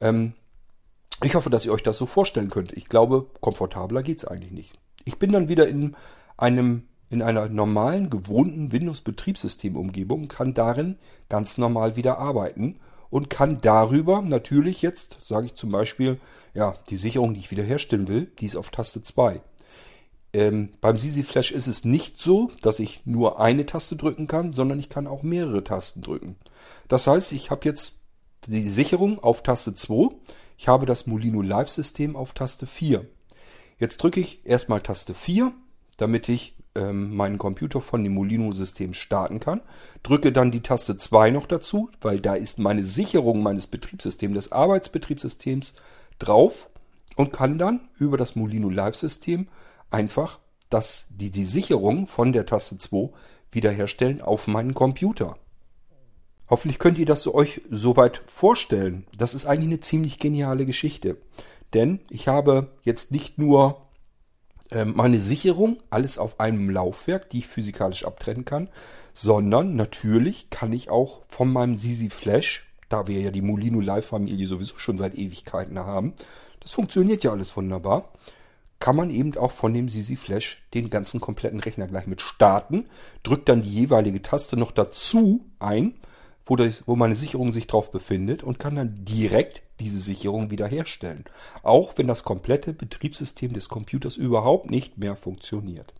Ähm, 0.00 0.34
ich 1.22 1.34
hoffe, 1.34 1.50
dass 1.50 1.66
ihr 1.66 1.72
euch 1.72 1.82
das 1.82 1.98
so 1.98 2.06
vorstellen 2.06 2.50
könnt. 2.50 2.72
Ich 2.72 2.88
glaube, 2.88 3.26
komfortabler 3.40 4.02
geht's 4.02 4.24
eigentlich 4.24 4.52
nicht. 4.52 4.78
Ich 5.04 5.18
bin 5.18 5.32
dann 5.32 5.48
wieder 5.48 5.68
in 5.68 5.96
einem 6.36 6.84
in 7.10 7.22
einer 7.22 7.48
normalen, 7.48 8.10
gewohnten 8.10 8.70
Windows-Betriebssystem-Umgebung, 8.70 10.28
kann 10.28 10.52
darin 10.52 10.98
ganz 11.30 11.56
normal 11.56 11.96
wieder 11.96 12.18
arbeiten 12.18 12.78
und 13.10 13.30
kann 13.30 13.60
darüber 13.60 14.20
natürlich 14.20 14.82
jetzt, 14.82 15.18
sage 15.22 15.46
ich 15.46 15.54
zum 15.54 15.70
Beispiel, 15.70 16.20
ja, 16.54 16.74
die 16.90 16.98
Sicherung, 16.98 17.32
die 17.32 17.40
ich 17.40 17.50
wiederherstellen 17.50 18.08
will, 18.08 18.26
die 18.38 18.46
ist 18.46 18.56
auf 18.56 18.70
Taste 18.70 19.02
2. 19.02 19.40
Ähm, 20.32 20.70
beim 20.80 20.98
Sisi 20.98 21.22
Flash 21.22 21.52
ist 21.52 21.66
es 21.66 21.84
nicht 21.84 22.18
so, 22.20 22.50
dass 22.62 22.80
ich 22.80 23.00
nur 23.04 23.40
eine 23.40 23.64
Taste 23.64 23.96
drücken 23.96 24.26
kann, 24.26 24.52
sondern 24.52 24.78
ich 24.78 24.88
kann 24.88 25.06
auch 25.06 25.22
mehrere 25.22 25.64
Tasten 25.64 26.02
drücken. 26.02 26.36
Das 26.88 27.06
heißt, 27.06 27.32
ich 27.32 27.50
habe 27.50 27.64
jetzt 27.64 27.94
die 28.46 28.68
Sicherung 28.68 29.18
auf 29.18 29.42
Taste 29.42 29.74
2. 29.74 30.14
Ich 30.58 30.68
habe 30.68 30.86
das 30.86 31.06
Molino 31.06 31.40
Live 31.40 31.70
System 31.70 32.14
auf 32.14 32.34
Taste 32.34 32.66
4. 32.66 33.06
Jetzt 33.78 34.02
drücke 34.02 34.20
ich 34.20 34.44
erstmal 34.44 34.80
Taste 34.80 35.14
4, 35.14 35.52
damit 35.96 36.28
ich 36.28 36.56
ähm, 36.74 37.16
meinen 37.16 37.38
Computer 37.38 37.80
von 37.80 38.02
dem 38.04 38.14
Molino 38.14 38.52
System 38.52 38.92
starten 38.92 39.40
kann. 39.40 39.62
Drücke 40.02 40.32
dann 40.32 40.50
die 40.50 40.62
Taste 40.62 40.96
2 40.96 41.30
noch 41.30 41.46
dazu, 41.46 41.90
weil 42.00 42.20
da 42.20 42.34
ist 42.34 42.58
meine 42.58 42.84
Sicherung 42.84 43.42
meines 43.42 43.66
Betriebssystems, 43.66 44.34
des 44.34 44.52
Arbeitsbetriebssystems 44.52 45.74
drauf 46.18 46.68
und 47.16 47.32
kann 47.32 47.58
dann 47.58 47.88
über 47.98 48.16
das 48.16 48.36
Molino 48.36 48.68
Live 48.68 48.96
System 48.96 49.48
einfach 49.90 50.38
das, 50.70 51.06
die, 51.10 51.30
die 51.30 51.44
Sicherung 51.44 52.06
von 52.06 52.32
der 52.32 52.46
Taste 52.46 52.78
2 52.78 53.10
wiederherstellen 53.50 54.20
auf 54.20 54.46
meinen 54.46 54.74
Computer. 54.74 55.36
Hoffentlich 56.50 56.78
könnt 56.78 56.98
ihr 56.98 57.06
das 57.06 57.26
euch 57.26 57.60
soweit 57.70 58.22
vorstellen. 58.26 59.06
Das 59.16 59.34
ist 59.34 59.46
eigentlich 59.46 59.68
eine 59.68 59.80
ziemlich 59.80 60.18
geniale 60.18 60.64
Geschichte. 60.66 61.18
Denn 61.74 62.00
ich 62.08 62.28
habe 62.28 62.68
jetzt 62.82 63.10
nicht 63.10 63.38
nur 63.38 63.88
ähm, 64.70 64.94
meine 64.96 65.20
Sicherung, 65.20 65.78
alles 65.90 66.18
auf 66.18 66.40
einem 66.40 66.70
Laufwerk, 66.70 67.30
die 67.30 67.38
ich 67.38 67.46
physikalisch 67.46 68.04
abtrennen 68.04 68.44
kann, 68.44 68.68
sondern 69.12 69.76
natürlich 69.76 70.50
kann 70.50 70.72
ich 70.72 70.90
auch 70.90 71.22
von 71.28 71.52
meinem 71.52 71.76
Sisi 71.76 72.10
Flash, 72.10 72.66
da 72.88 73.06
wir 73.06 73.20
ja 73.20 73.30
die 73.30 73.42
Molino 73.42 73.80
Live 73.80 74.06
Familie 74.06 74.46
sowieso 74.46 74.78
schon 74.78 74.96
seit 74.96 75.14
Ewigkeiten 75.14 75.78
haben, 75.78 76.14
das 76.60 76.72
funktioniert 76.72 77.24
ja 77.24 77.32
alles 77.32 77.56
wunderbar, 77.56 78.12
kann 78.80 78.96
man 78.96 79.10
eben 79.10 79.36
auch 79.36 79.52
von 79.52 79.74
dem 79.74 79.88
Sisi 79.88 80.16
Flash 80.16 80.62
den 80.74 80.90
ganzen 80.90 81.20
kompletten 81.20 81.60
Rechner 81.60 81.88
gleich 81.88 82.06
mit 82.06 82.20
starten, 82.20 82.86
drückt 83.22 83.48
dann 83.48 83.62
die 83.62 83.74
jeweilige 83.74 84.22
Taste 84.22 84.56
noch 84.56 84.70
dazu 84.70 85.44
ein, 85.58 85.94
wo, 86.46 86.56
das, 86.56 86.84
wo 86.86 86.96
meine 86.96 87.14
Sicherung 87.14 87.52
sich 87.52 87.66
drauf 87.66 87.90
befindet 87.90 88.42
und 88.42 88.58
kann 88.58 88.76
dann 88.76 89.04
direkt 89.04 89.62
diese 89.80 89.98
Sicherung 89.98 90.50
wiederherstellen. 90.50 91.24
Auch 91.62 91.94
wenn 91.96 92.06
das 92.06 92.24
komplette 92.24 92.72
Betriebssystem 92.72 93.52
des 93.52 93.68
Computers 93.68 94.16
überhaupt 94.16 94.70
nicht 94.70 94.98
mehr 94.98 95.16
funktioniert. 95.16 95.92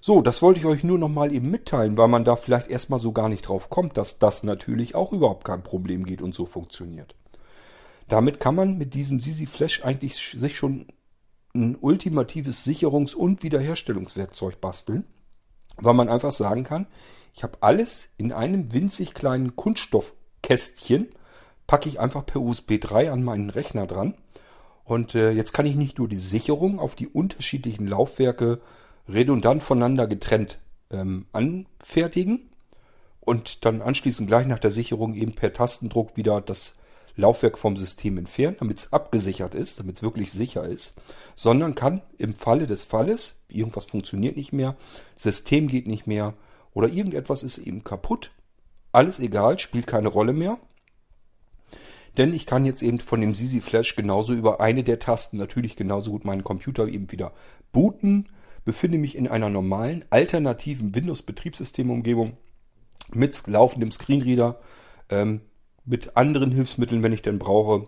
So, 0.00 0.20
das 0.20 0.42
wollte 0.42 0.58
ich 0.58 0.66
euch 0.66 0.82
nur 0.82 0.98
nochmal 0.98 1.32
eben 1.32 1.50
mitteilen, 1.50 1.96
weil 1.96 2.08
man 2.08 2.24
da 2.24 2.34
vielleicht 2.34 2.68
erstmal 2.68 2.98
so 2.98 3.12
gar 3.12 3.28
nicht 3.28 3.42
drauf 3.42 3.70
kommt, 3.70 3.96
dass 3.96 4.18
das 4.18 4.42
natürlich 4.42 4.96
auch 4.96 5.12
überhaupt 5.12 5.44
kein 5.44 5.62
Problem 5.62 6.04
geht 6.04 6.22
und 6.22 6.34
so 6.34 6.44
funktioniert. 6.44 7.14
Damit 8.08 8.40
kann 8.40 8.56
man 8.56 8.78
mit 8.78 8.94
diesem 8.94 9.20
Sisi 9.20 9.46
Flash 9.46 9.84
eigentlich 9.84 10.16
sich 10.16 10.56
schon 10.56 10.88
ein 11.54 11.76
ultimatives 11.80 12.66
Sicherungs- 12.66 13.14
und 13.14 13.42
Wiederherstellungswerkzeug 13.42 14.60
basteln, 14.60 15.04
weil 15.76 15.94
man 15.94 16.08
einfach 16.08 16.32
sagen 16.32 16.64
kann, 16.64 16.86
ich 17.34 17.42
habe 17.42 17.58
alles 17.60 18.08
in 18.16 18.32
einem 18.32 18.72
winzig 18.72 19.14
kleinen 19.14 19.56
Kunststoffkästchen, 19.56 21.08
packe 21.66 21.88
ich 21.88 22.00
einfach 22.00 22.26
per 22.26 22.40
USB 22.40 22.78
3 22.80 23.10
an 23.10 23.22
meinen 23.22 23.50
Rechner 23.50 23.86
dran. 23.86 24.14
Und 24.84 25.14
äh, 25.14 25.30
jetzt 25.30 25.52
kann 25.52 25.66
ich 25.66 25.76
nicht 25.76 25.98
nur 25.98 26.08
die 26.08 26.16
Sicherung 26.16 26.78
auf 26.78 26.94
die 26.94 27.06
unterschiedlichen 27.06 27.86
Laufwerke 27.86 28.60
redundant 29.08 29.62
voneinander 29.62 30.06
getrennt 30.06 30.58
ähm, 30.90 31.26
anfertigen 31.32 32.50
und 33.20 33.64
dann 33.64 33.80
anschließend 33.80 34.28
gleich 34.28 34.46
nach 34.46 34.58
der 34.58 34.70
Sicherung 34.70 35.14
eben 35.14 35.34
per 35.34 35.52
Tastendruck 35.52 36.16
wieder 36.16 36.40
das 36.40 36.76
Laufwerk 37.16 37.58
vom 37.58 37.76
System 37.76 38.18
entfernen, 38.18 38.56
damit 38.58 38.78
es 38.78 38.92
abgesichert 38.92 39.54
ist, 39.54 39.78
damit 39.78 39.96
es 39.96 40.02
wirklich 40.02 40.32
sicher 40.32 40.64
ist, 40.64 40.94
sondern 41.34 41.74
kann 41.74 42.02
im 42.18 42.34
Falle 42.34 42.66
des 42.66 42.84
Falles, 42.84 43.42
irgendwas 43.48 43.86
funktioniert 43.86 44.36
nicht 44.36 44.52
mehr, 44.52 44.76
System 45.14 45.68
geht 45.68 45.86
nicht 45.86 46.06
mehr 46.06 46.34
oder 46.74 46.88
irgendetwas 46.88 47.42
ist 47.42 47.58
eben 47.58 47.84
kaputt, 47.84 48.30
alles 48.92 49.18
egal, 49.18 49.58
spielt 49.58 49.86
keine 49.86 50.08
Rolle 50.08 50.32
mehr. 50.32 50.58
Denn 52.18 52.34
ich 52.34 52.44
kann 52.44 52.66
jetzt 52.66 52.82
eben 52.82 53.00
von 53.00 53.20
dem 53.22 53.34
Sisi 53.34 53.62
Flash 53.62 53.96
genauso 53.96 54.34
über 54.34 54.60
eine 54.60 54.84
der 54.84 54.98
Tasten 54.98 55.38
natürlich 55.38 55.76
genauso 55.76 56.10
gut 56.10 56.24
meinen 56.24 56.44
Computer 56.44 56.86
eben 56.86 57.10
wieder 57.10 57.32
booten, 57.72 58.28
befinde 58.64 58.98
mich 58.98 59.16
in 59.16 59.28
einer 59.28 59.48
normalen, 59.48 60.04
alternativen 60.10 60.94
Windows-Betriebssystemumgebung 60.94 62.36
mit 63.12 63.46
laufendem 63.46 63.90
Screenreader, 63.90 64.60
ähm, 65.10 65.40
mit 65.84 66.16
anderen 66.16 66.52
Hilfsmitteln, 66.52 67.02
wenn 67.02 67.12
ich 67.12 67.22
denn 67.22 67.38
brauche. 67.38 67.84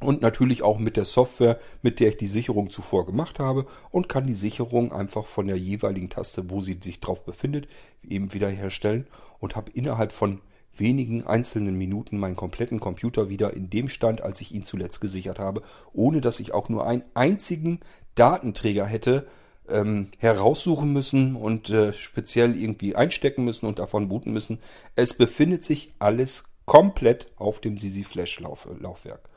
Und 0.00 0.22
natürlich 0.22 0.62
auch 0.62 0.78
mit 0.78 0.96
der 0.96 1.04
Software, 1.04 1.58
mit 1.82 2.00
der 2.00 2.08
ich 2.08 2.16
die 2.16 2.26
Sicherung 2.26 2.70
zuvor 2.70 3.04
gemacht 3.04 3.38
habe 3.38 3.66
und 3.90 4.08
kann 4.08 4.26
die 4.26 4.32
Sicherung 4.32 4.92
einfach 4.92 5.26
von 5.26 5.46
der 5.46 5.58
jeweiligen 5.58 6.08
Taste, 6.08 6.48
wo 6.48 6.62
sie 6.62 6.78
sich 6.82 7.00
drauf 7.00 7.24
befindet, 7.24 7.68
eben 8.02 8.32
wiederherstellen 8.32 9.06
und 9.40 9.56
habe 9.56 9.72
innerhalb 9.72 10.12
von 10.12 10.40
wenigen 10.74 11.26
einzelnen 11.26 11.76
Minuten 11.76 12.18
meinen 12.18 12.36
kompletten 12.36 12.80
Computer 12.80 13.28
wieder 13.28 13.52
in 13.52 13.68
dem 13.68 13.90
Stand, 13.90 14.22
als 14.22 14.40
ich 14.40 14.54
ihn 14.54 14.64
zuletzt 14.64 15.02
gesichert 15.02 15.38
habe, 15.38 15.62
ohne 15.92 16.22
dass 16.22 16.40
ich 16.40 16.54
auch 16.54 16.70
nur 16.70 16.86
einen 16.86 17.02
einzigen 17.12 17.80
Datenträger 18.14 18.86
hätte 18.86 19.26
ähm, 19.68 20.08
heraussuchen 20.18 20.92
müssen 20.92 21.36
und 21.36 21.70
äh, 21.70 21.92
speziell 21.92 22.56
irgendwie 22.56 22.96
einstecken 22.96 23.44
müssen 23.44 23.66
und 23.66 23.78
davon 23.78 24.08
booten 24.08 24.32
müssen. 24.32 24.58
Es 24.96 25.14
befindet 25.14 25.64
sich 25.64 25.92
alles 25.98 26.44
komplett 26.70 27.26
auf 27.36 27.58
dem 27.58 27.78
Sisi 27.78 28.04
Flash 28.04 28.38
Lauf, 28.38 28.68
Laufwerk. 28.78 29.28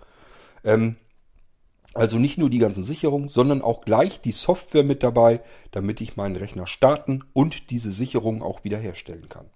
Ähm, 0.64 0.98
also 1.96 2.20
nicht 2.20 2.38
nur 2.38 2.52
die 2.52 2.60
ganzen 2.60 2.84
Sicherungen, 2.84 3.28
sondern 3.28 3.64
auch 3.64 3.82
gleich 3.82 4.22
die 4.22 4.32
Software 4.32 4.84
mit 4.84 5.02
dabei, 5.02 5.42
damit 5.72 6.00
ich 6.00 6.16
meinen 6.16 6.36
Rechner 6.36 6.68
starten 6.68 7.24
und 7.34 7.72
diese 7.72 7.92
Sicherung 7.92 8.44
auch 8.44 8.64
wiederherstellen 8.64 9.30
kann. 9.30 9.48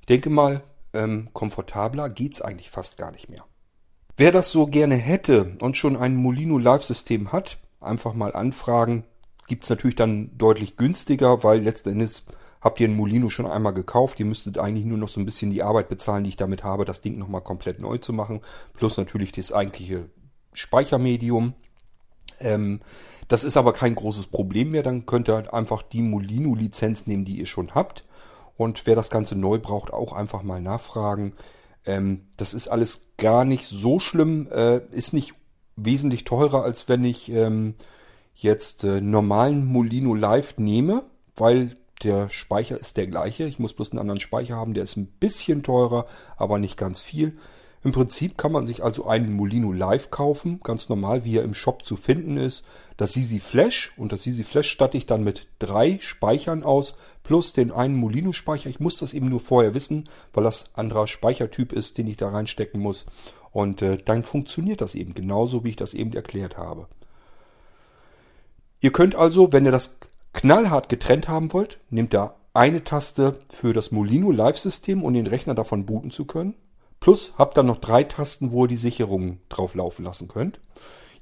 Ich 0.00 0.06
denke 0.06 0.30
mal, 0.30 0.64
ähm, 0.94 1.28
komfortabler 1.32 2.10
geht's 2.10 2.42
eigentlich 2.42 2.70
fast 2.70 2.98
gar 2.98 3.12
nicht 3.12 3.28
mehr. 3.28 3.44
Wer 4.16 4.32
das 4.32 4.50
so 4.50 4.66
gerne 4.66 4.96
hätte 4.96 5.56
und 5.60 5.76
schon 5.76 5.96
ein 5.96 6.16
Molino 6.16 6.58
Live-System 6.58 7.30
hat, 7.30 7.58
einfach 7.80 8.14
mal 8.14 8.34
anfragen. 8.34 9.04
Gibt's 9.46 9.70
natürlich 9.70 9.94
dann 9.94 10.36
deutlich 10.36 10.76
günstiger, 10.76 11.44
weil 11.44 11.60
letzten 11.60 11.90
Endes 11.90 12.24
Habt 12.64 12.80
ihr 12.80 12.88
ein 12.88 12.96
Molino 12.96 13.28
schon 13.28 13.44
einmal 13.44 13.74
gekauft? 13.74 14.18
Ihr 14.18 14.24
müsstet 14.24 14.56
eigentlich 14.56 14.86
nur 14.86 14.96
noch 14.96 15.10
so 15.10 15.20
ein 15.20 15.26
bisschen 15.26 15.50
die 15.50 15.62
Arbeit 15.62 15.90
bezahlen, 15.90 16.24
die 16.24 16.30
ich 16.30 16.36
damit 16.36 16.64
habe, 16.64 16.86
das 16.86 17.02
Ding 17.02 17.18
nochmal 17.18 17.42
komplett 17.42 17.78
neu 17.78 17.98
zu 17.98 18.14
machen. 18.14 18.40
Plus 18.72 18.96
natürlich 18.96 19.32
das 19.32 19.52
eigentliche 19.52 20.08
Speichermedium. 20.54 21.52
Ähm, 22.40 22.80
das 23.28 23.44
ist 23.44 23.58
aber 23.58 23.74
kein 23.74 23.94
großes 23.94 24.28
Problem 24.28 24.70
mehr. 24.70 24.82
Dann 24.82 25.04
könnt 25.04 25.28
ihr 25.28 25.34
halt 25.34 25.52
einfach 25.52 25.82
die 25.82 26.00
Molino-Lizenz 26.00 27.06
nehmen, 27.06 27.26
die 27.26 27.38
ihr 27.38 27.44
schon 27.44 27.74
habt. 27.74 28.06
Und 28.56 28.86
wer 28.86 28.96
das 28.96 29.10
Ganze 29.10 29.36
neu 29.36 29.58
braucht, 29.58 29.92
auch 29.92 30.14
einfach 30.14 30.42
mal 30.42 30.62
nachfragen. 30.62 31.34
Ähm, 31.84 32.28
das 32.38 32.54
ist 32.54 32.68
alles 32.68 33.10
gar 33.18 33.44
nicht 33.44 33.66
so 33.66 33.98
schlimm. 33.98 34.48
Äh, 34.50 34.80
ist 34.90 35.12
nicht 35.12 35.34
wesentlich 35.76 36.24
teurer, 36.24 36.62
als 36.62 36.88
wenn 36.88 37.04
ich 37.04 37.30
ähm, 37.30 37.74
jetzt 38.34 38.84
äh, 38.84 39.02
normalen 39.02 39.66
Molino 39.66 40.14
Live 40.14 40.56
nehme, 40.56 41.04
weil 41.36 41.76
der 42.04 42.30
Speicher 42.30 42.78
ist 42.78 42.96
der 42.96 43.06
gleiche. 43.06 43.44
Ich 43.44 43.58
muss 43.58 43.72
bloß 43.72 43.90
einen 43.90 44.00
anderen 44.00 44.20
Speicher 44.20 44.56
haben. 44.56 44.74
Der 44.74 44.84
ist 44.84 44.96
ein 44.96 45.06
bisschen 45.06 45.62
teurer, 45.62 46.06
aber 46.36 46.58
nicht 46.58 46.76
ganz 46.76 47.00
viel. 47.00 47.36
Im 47.84 47.92
Prinzip 47.92 48.38
kann 48.38 48.50
man 48.50 48.64
sich 48.64 48.82
also 48.82 49.06
einen 49.06 49.34
Molino 49.34 49.70
Live 49.70 50.10
kaufen, 50.10 50.60
ganz 50.62 50.88
normal, 50.88 51.26
wie 51.26 51.36
er 51.36 51.44
im 51.44 51.52
Shop 51.52 51.84
zu 51.84 51.96
finden 51.96 52.38
ist. 52.38 52.64
Das 52.96 53.12
Sisi 53.12 53.40
Flash 53.40 53.92
und 53.98 54.10
das 54.10 54.22
Sisi 54.22 54.42
Flash 54.42 54.70
statte 54.70 54.96
ich 54.96 55.04
dann 55.04 55.22
mit 55.22 55.46
drei 55.58 55.98
Speichern 56.00 56.62
aus, 56.62 56.96
plus 57.24 57.52
den 57.52 57.70
einen 57.70 57.96
Molino 57.96 58.32
Speicher. 58.32 58.70
Ich 58.70 58.80
muss 58.80 58.96
das 58.96 59.12
eben 59.12 59.28
nur 59.28 59.40
vorher 59.40 59.74
wissen, 59.74 60.08
weil 60.32 60.44
das 60.44 60.74
anderer 60.74 61.06
Speichertyp 61.06 61.72
ist, 61.74 61.98
den 61.98 62.06
ich 62.06 62.16
da 62.16 62.30
reinstecken 62.30 62.80
muss. 62.80 63.04
Und 63.52 63.82
äh, 63.82 63.98
dann 64.02 64.22
funktioniert 64.22 64.80
das 64.80 64.94
eben 64.94 65.12
genauso, 65.12 65.62
wie 65.62 65.70
ich 65.70 65.76
das 65.76 65.92
eben 65.92 66.14
erklärt 66.14 66.56
habe. 66.56 66.88
Ihr 68.80 68.92
könnt 68.92 69.14
also, 69.14 69.52
wenn 69.52 69.66
ihr 69.66 69.72
das 69.72 69.96
knallhart 70.34 70.88
getrennt 70.88 71.28
haben 71.28 71.52
wollt, 71.52 71.80
nehmt 71.88 72.12
da 72.12 72.36
eine 72.52 72.84
Taste 72.84 73.38
für 73.50 73.72
das 73.72 73.90
Molino 73.90 74.30
Live-System, 74.30 75.02
um 75.02 75.14
den 75.14 75.26
Rechner 75.26 75.54
davon 75.54 75.86
booten 75.86 76.10
zu 76.10 76.24
können. 76.24 76.54
Plus 77.00 77.34
habt 77.36 77.56
dann 77.56 77.66
noch 77.66 77.78
drei 77.78 78.04
Tasten, 78.04 78.52
wo 78.52 78.64
ihr 78.64 78.68
die 78.68 78.76
Sicherungen 78.76 79.40
drauf 79.48 79.74
laufen 79.74 80.04
lassen 80.04 80.28
könnt. 80.28 80.60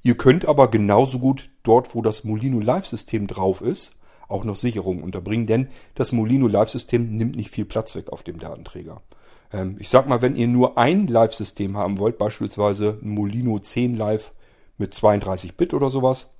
Ihr 0.02 0.16
könnt 0.16 0.46
aber 0.46 0.68
genauso 0.68 1.18
gut 1.18 1.50
dort, 1.62 1.94
wo 1.94 2.02
das 2.02 2.24
Molino 2.24 2.60
Live-System 2.60 3.28
drauf 3.28 3.62
ist, 3.62 3.96
auch 4.28 4.44
noch 4.44 4.56
Sicherungen 4.56 5.02
unterbringen, 5.02 5.46
denn 5.46 5.68
das 5.94 6.12
Molino 6.12 6.48
Live-System 6.48 7.10
nimmt 7.10 7.36
nicht 7.36 7.50
viel 7.50 7.64
Platz 7.64 7.94
weg 7.94 8.10
auf 8.10 8.22
dem 8.22 8.38
Datenträger. 8.38 9.00
Ähm, 9.52 9.76
ich 9.78 9.88
sag 9.88 10.08
mal, 10.08 10.22
wenn 10.22 10.36
ihr 10.36 10.48
nur 10.48 10.76
ein 10.78 11.06
Live-System 11.06 11.76
haben 11.76 11.98
wollt, 11.98 12.18
beispielsweise 12.18 12.98
Molino 13.00 13.58
10 13.58 13.96
Live 13.96 14.32
mit 14.78 14.94
32 14.94 15.56
Bit 15.56 15.74
oder 15.74 15.90
sowas, 15.90 16.30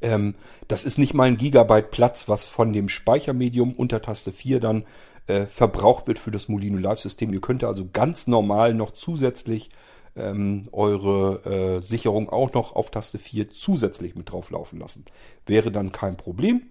ähm, 0.00 0.34
das 0.68 0.84
ist 0.84 0.98
nicht 0.98 1.14
mal 1.14 1.24
ein 1.24 1.36
Gigabyte 1.36 1.90
Platz, 1.90 2.28
was 2.28 2.44
von 2.44 2.72
dem 2.72 2.88
Speichermedium 2.88 3.72
unter 3.72 4.02
Taste 4.02 4.32
4 4.32 4.60
dann 4.60 4.84
äh, 5.26 5.46
verbraucht 5.46 6.06
wird 6.06 6.18
für 6.18 6.30
das 6.30 6.48
Molino 6.48 6.78
Live-System. 6.78 7.32
Ihr 7.32 7.40
könnt 7.40 7.64
also 7.64 7.88
ganz 7.92 8.26
normal 8.26 8.74
noch 8.74 8.90
zusätzlich 8.90 9.70
ähm, 10.16 10.62
eure 10.72 11.78
äh, 11.78 11.82
Sicherung 11.82 12.28
auch 12.28 12.52
noch 12.52 12.74
auf 12.76 12.90
Taste 12.90 13.18
4 13.18 13.50
zusätzlich 13.50 14.14
mit 14.14 14.30
drauf 14.30 14.50
laufen 14.50 14.78
lassen. 14.78 15.04
Wäre 15.46 15.72
dann 15.72 15.92
kein 15.92 16.16
Problem, 16.16 16.62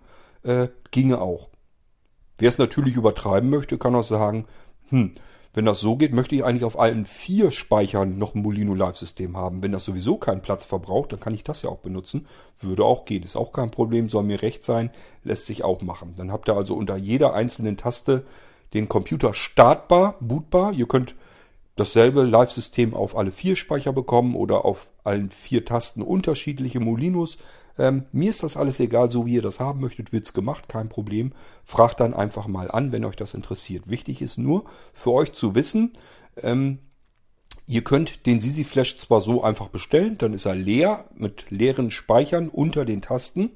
äh, 0.44 0.68
ginge 0.92 1.22
auch. 1.22 1.50
Wer 2.38 2.50
es 2.50 2.58
natürlich 2.58 2.96
übertreiben 2.96 3.50
möchte, 3.50 3.78
kann 3.78 3.96
auch 3.96 4.04
sagen, 4.04 4.46
hm, 4.90 5.14
wenn 5.54 5.66
das 5.66 5.80
so 5.80 5.96
geht, 5.96 6.14
möchte 6.14 6.36
ich 6.36 6.44
eigentlich 6.44 6.64
auf 6.64 6.80
allen 6.80 7.06
vier 7.06 7.52
Speichern 7.52 8.18
noch 8.18 8.34
ein 8.34 8.42
Molino 8.42 8.74
Live-System 8.74 9.38
haben. 9.38 9.62
Wenn 9.62 9.72
das 9.72 9.86
sowieso 9.86 10.18
keinen 10.18 10.42
Platz 10.42 10.66
verbraucht, 10.66 11.14
dann 11.14 11.20
kann 11.20 11.36
ich 11.36 11.44
das 11.44 11.62
ja 11.62 11.70
auch 11.70 11.78
benutzen. 11.78 12.26
Würde 12.60 12.84
auch 12.84 13.06
gehen. 13.06 13.24
Ist 13.24 13.36
auch 13.36 13.52
kein 13.52 13.70
Problem, 13.70 14.10
soll 14.10 14.24
mir 14.24 14.42
recht 14.42 14.66
sein, 14.66 14.90
lässt 15.24 15.46
sich 15.46 15.64
auch 15.64 15.82
machen. 15.82 16.14
Dann 16.16 16.32
habt 16.32 16.50
ihr 16.50 16.56
also 16.56 16.76
unter 16.76 16.98
jeder 16.98 17.36
einzelnen 17.36 17.78
Taste 17.78 18.26
den 18.74 18.90
Computer 18.90 19.36
startbar, 19.36 20.16
bootbar. 20.20 20.74
Ihr 20.74 20.88
könnt 20.88 21.14
dasselbe 21.76 22.24
Live-System 22.24 22.94
auf 22.94 23.18
alle 23.18 23.32
vier 23.32 23.56
Speicher 23.56 23.94
bekommen 23.94 24.36
oder 24.36 24.66
auf 24.66 24.88
allen 25.04 25.30
vier 25.30 25.66
Tasten 25.66 26.02
unterschiedliche 26.02 26.80
Molinos. 26.80 27.38
Ähm, 27.78 28.06
mir 28.12 28.30
ist 28.30 28.44
das 28.44 28.58
alles 28.58 28.80
egal, 28.80 29.12
so 29.12 29.26
wie 29.26 29.36
ihr 29.36 29.42
das 29.42 29.60
haben 29.60 29.80
möchtet, 29.80 30.14
wird's 30.14 30.34
gemacht, 30.34 30.70
kein 30.70 30.90
Problem. 30.90 31.34
Fragt 31.64 32.00
dann 32.00 32.14
einfach 32.14 32.48
mal 32.48 32.70
an, 32.70 32.92
wenn 32.92 33.06
euch 33.06 33.16
das 33.16 33.34
interessiert. 33.34 33.90
Wichtig 33.90 34.22
ist 34.22 34.38
nur 34.38 34.66
für 34.94 35.12
euch 35.12 35.34
zu 35.34 35.56
wissen, 35.56 35.94
ähm, 36.42 36.80
ihr 37.66 37.84
könnt 37.84 38.26
den 38.26 38.42
Sisi 38.42 38.64
Flash 38.64 38.98
zwar 38.98 39.22
so 39.22 39.44
einfach 39.44 39.70
bestellen, 39.70 40.18
dann 40.18 40.34
ist 40.34 40.46
er 40.46 40.56
leer 40.56 41.06
mit 41.16 41.50
leeren 41.50 41.92
Speichern 41.92 42.50
unter 42.50 42.86
den 42.86 43.02
Tasten. 43.02 43.52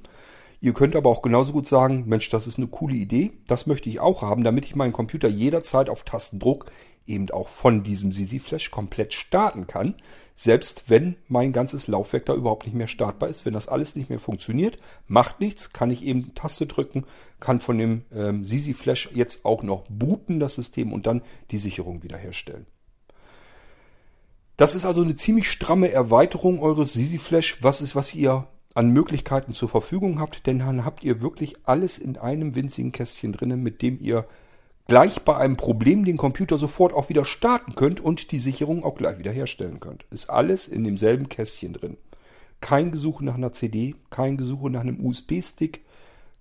Ihr 0.60 0.74
könnt 0.74 0.96
aber 0.96 1.10
auch 1.10 1.22
genauso 1.22 1.54
gut 1.54 1.68
sagen, 1.68 2.06
Mensch, 2.08 2.30
das 2.30 2.48
ist 2.48 2.58
eine 2.58 2.68
coole 2.68 2.96
Idee, 2.96 3.34
das 3.48 3.68
möchte 3.68 3.90
ich 3.90 4.00
auch 4.00 4.24
haben, 4.24 4.44
damit 4.44 4.66
ich 4.66 4.76
meinen 4.76 4.94
Computer 4.94 5.28
jederzeit 5.28 5.90
auf 5.90 6.04
Tastendruck 6.04 6.72
eben 7.08 7.30
auch 7.32 7.50
von 7.50 7.84
diesem 7.84 8.12
Sisi 8.12 8.40
Flash 8.40 8.70
komplett 8.70 9.14
starten 9.14 9.66
kann, 9.66 9.96
selbst 10.36 10.90
wenn 10.90 11.16
mein 11.28 11.54
ganzes 11.54 11.88
Laufwerk 11.88 12.26
da 12.26 12.34
überhaupt 12.34 12.66
nicht 12.66 12.76
mehr 12.76 12.88
startbar 12.88 13.30
ist. 13.30 13.46
Wenn 13.46 13.54
das 13.54 13.68
alles 13.68 13.96
nicht 13.96 14.10
mehr 14.10 14.20
funktioniert, 14.20 14.78
macht 15.08 15.40
nichts, 15.40 15.72
kann 15.72 15.90
ich 15.90 16.06
eben 16.06 16.36
Taste 16.36 16.68
drücken, 16.68 17.06
kann 17.40 17.60
von 17.60 17.78
dem 17.78 18.04
ähm, 18.14 18.44
Sisi 18.44 18.74
Flash 18.74 19.10
jetzt 19.14 19.46
auch 19.46 19.64
noch 19.64 19.86
booten, 19.90 20.40
das 20.40 20.56
System, 20.56 20.92
und 20.92 21.08
dann 21.08 21.22
die 21.52 21.58
Sicherung 21.58 22.04
wiederherstellen. 22.04 22.68
Das 24.58 24.76
ist 24.76 24.86
also 24.86 25.02
eine 25.02 25.16
ziemlich 25.16 25.50
stramme 25.50 25.92
Erweiterung 25.92 26.60
eures 26.60 26.94
Sisi 26.94 27.20
Flash, 27.20 27.62
was 27.62 27.82
ist, 27.82 27.96
was 27.96 28.14
ihr 28.14 28.48
an 28.78 28.92
Möglichkeiten 28.92 29.56
zur 29.56 29.70
Verfügung 29.70 30.20
habt, 30.20 30.46
denn 30.46 30.60
dann 30.60 30.86
habt 30.86 31.04
ihr 31.04 31.20
wirklich 31.20 31.56
alles 31.64 31.98
in 31.98 32.16
einem 32.16 32.54
winzigen 32.54 32.92
Kästchen 32.92 33.34
drinnen, 33.34 33.64
mit 33.64 33.82
dem 33.82 34.00
ihr 34.00 34.28
gleich 34.86 35.24
bei 35.24 35.36
einem 35.36 35.58
Problem 35.58 36.06
den 36.06 36.18
Computer 36.18 36.60
sofort 36.60 36.94
auch 36.94 37.10
wieder 37.10 37.26
starten 37.26 37.74
könnt 37.74 38.00
und 38.00 38.32
die 38.32 38.38
Sicherung 38.38 38.84
auch 38.84 38.94
gleich 38.94 39.18
wieder 39.18 39.32
herstellen 39.32 39.80
könnt. 39.80 40.06
Ist 40.12 40.30
alles 40.30 40.68
in 40.68 40.84
demselben 40.84 41.28
Kästchen 41.28 41.74
drin. 41.74 41.98
Kein 42.62 42.92
Gesuche 42.92 43.26
nach 43.26 43.34
einer 43.34 43.52
CD, 43.52 43.96
kein 44.12 44.38
Gesuche 44.38 44.70
nach 44.70 44.82
einem 44.82 45.04
USB-Stick, 45.04 45.84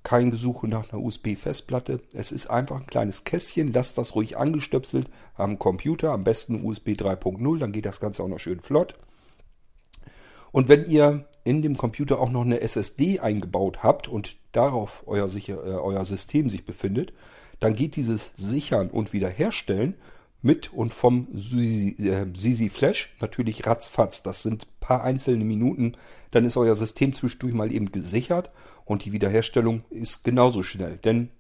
kein 0.02 0.31
Gesuche 0.31 0.69
nach 0.69 0.93
einer 0.93 1.02
USB-Festplatte. 1.02 2.00
Es 2.12 2.33
ist 2.33 2.49
einfach 2.49 2.76
ein 2.76 2.87
kleines 2.87 3.25
Kästchen. 3.25 3.73
Lasst 3.73 3.97
das 3.97 4.14
ruhig 4.14 4.37
angestöpselt 4.37 5.09
am 5.37 5.59
Computer, 5.59 6.12
am 6.12 6.23
besten 6.23 6.62
USB 6.66 6.90
3.0, 6.90 7.59
dann 7.59 7.73
geht 7.73 7.87
das 7.87 7.99
Ganze 7.99 8.23
auch 8.23 8.28
noch 8.28 8.40
schön 8.40 8.61
flott. 8.61 8.95
Und 10.52 10.69
wenn 10.69 10.87
ihr 10.87 11.26
in 11.47 11.62
dem 11.62 11.76
Computer 11.76 12.19
auch 12.19 12.31
noch 12.31 12.45
eine 12.45 12.61
SSD 12.61 13.21
eingebaut 13.21 13.83
habt 13.83 14.09
und 14.09 14.37
darauf 14.53 15.05
euer, 15.07 15.29
sicher, 15.29 15.65
äh, 15.65 15.71
euer 15.71 16.05
System 16.05 16.50
sich 16.50 16.65
befindet, 16.65 17.12
dann 17.61 17.75
geht 17.75 17.97
dieses 17.97 18.33
Sichern 18.37 18.91
und 18.91 19.12
Wiederherstellen 19.12 19.95
mit 20.43 20.73
und 20.73 20.93
vom 20.93 21.29
Sisi 21.33 22.67
äh, 22.67 22.71
Flash 22.71 23.15
natürlich 23.21 23.67
ratzfatz. 23.67 24.23
Das 24.23 24.43
sind 24.43 24.67
paar 24.81 25.03
einzelne 25.03 25.45
Minuten, 25.45 25.93
dann 26.31 26.45
ist 26.45 26.57
euer 26.57 26.75
System 26.75 27.15
zwischendurch 27.15 27.55
mal 27.55 27.73
eben 27.73 27.91
gesichert 27.93 28.50
und 28.85 29.05
die 29.05 29.12
Wiederherstellung 29.12 29.85
ist 29.91 30.25
genauso 30.25 30.62
schnell. 30.62 30.99
Denn 30.99 31.31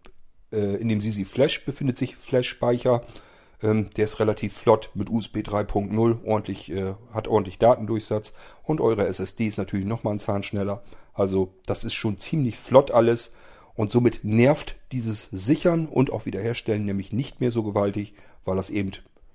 äh, 0.52 0.76
in 0.76 0.88
dem 0.88 1.00
Sisi 1.00 1.24
Flash 1.24 1.64
befindet 1.64 1.98
sich 1.98 2.16
Flash-Speicher 2.16 3.04
ähm, 3.62 3.90
der 3.96 4.04
ist 4.04 4.20
relativ 4.20 4.54
flott 4.54 4.90
mit 4.94 5.10
USB 5.10 5.38
3.0, 5.38 6.24
ordentlich, 6.24 6.70
äh, 6.70 6.94
hat 7.12 7.28
ordentlich 7.28 7.58
Datendurchsatz 7.58 8.32
und 8.62 8.80
eure 8.80 9.06
SSD 9.06 9.46
ist 9.46 9.58
natürlich 9.58 9.86
nochmal 9.86 10.14
ein 10.14 10.20
Zahn 10.20 10.42
schneller. 10.42 10.82
Also 11.14 11.54
das 11.66 11.84
ist 11.84 11.94
schon 11.94 12.18
ziemlich 12.18 12.56
flott 12.56 12.90
alles 12.90 13.32
und 13.74 13.90
somit 13.90 14.24
nervt 14.24 14.76
dieses 14.92 15.28
Sichern 15.32 15.86
und 15.86 16.10
auch 16.12 16.26
Wiederherstellen 16.26 16.84
nämlich 16.84 17.12
nicht 17.12 17.40
mehr 17.40 17.50
so 17.50 17.62
gewaltig, 17.62 18.14
weil 18.44 18.56
das 18.56 18.70
eben 18.70 18.92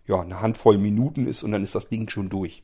ja, 0.08 0.22
eine 0.22 0.42
Handvoll 0.42 0.78
Minuten 0.78 1.26
ist 1.28 1.44
und 1.44 1.52
dann 1.52 1.64
ist 1.64 1.76
das 1.76 1.90
Ding 1.90 2.10
schon 2.10 2.30
durch. 2.30 2.64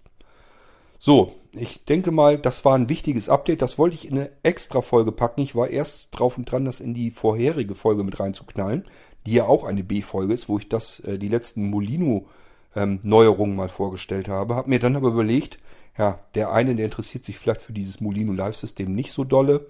So, 1.00 1.34
ich 1.56 1.86
denke 1.86 2.12
mal, 2.12 2.38
das 2.38 2.66
war 2.66 2.76
ein 2.76 2.90
wichtiges 2.90 3.30
Update. 3.30 3.62
Das 3.62 3.78
wollte 3.78 3.96
ich 3.96 4.08
in 4.08 4.18
eine 4.18 4.32
extra 4.44 4.82
Folge 4.82 5.12
packen. 5.12 5.42
Ich 5.42 5.56
war 5.56 5.70
erst 5.70 6.10
drauf 6.12 6.38
und 6.38 6.52
dran, 6.52 6.66
das 6.66 6.80
in 6.80 6.94
die 6.94 7.12
vorherige 7.12 7.76
Folge 7.76 8.04
mit 8.04 8.20
reinzuknallen 8.20 8.86
die 9.28 9.34
ja 9.34 9.46
auch 9.46 9.66
eine 9.66 9.84
B-Folge 9.84 10.34
ist, 10.34 10.48
wo 10.50 10.58
ich 10.58 10.70
das, 10.70 11.02
äh, 11.02 11.20
die 11.20 11.28
letzten 11.28 11.70
Molino-Neuerungen 11.70 13.52
ähm, 13.52 13.58
mal 13.58 13.70
vorgestellt 13.70 14.30
habe. 14.30 14.56
Habe 14.56 14.70
mir 14.70 14.80
dann 14.80 14.96
aber 14.96 15.10
überlegt, 15.10 15.60
ja, 15.98 16.20
der 16.34 16.52
eine, 16.52 16.76
der 16.76 16.86
interessiert 16.86 17.26
sich 17.26 17.38
vielleicht 17.38 17.62
für 17.62 17.74
dieses 17.74 18.00
Molino 18.00 18.32
Live-System 18.32 18.96
nicht 18.96 19.12
so 19.12 19.26
dolle 19.26 19.68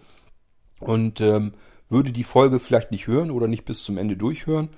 und 0.79 1.21
ähm, 1.21 1.53
würde 1.89 2.11
die 2.11 2.23
Folge 2.23 2.59
vielleicht 2.59 2.91
nicht 2.91 3.07
hören 3.07 3.31
oder 3.31 3.47
nicht 3.47 3.65
bis 3.65 3.83
zum 3.83 3.97
Ende 3.97 4.15
durchhören 4.15 4.69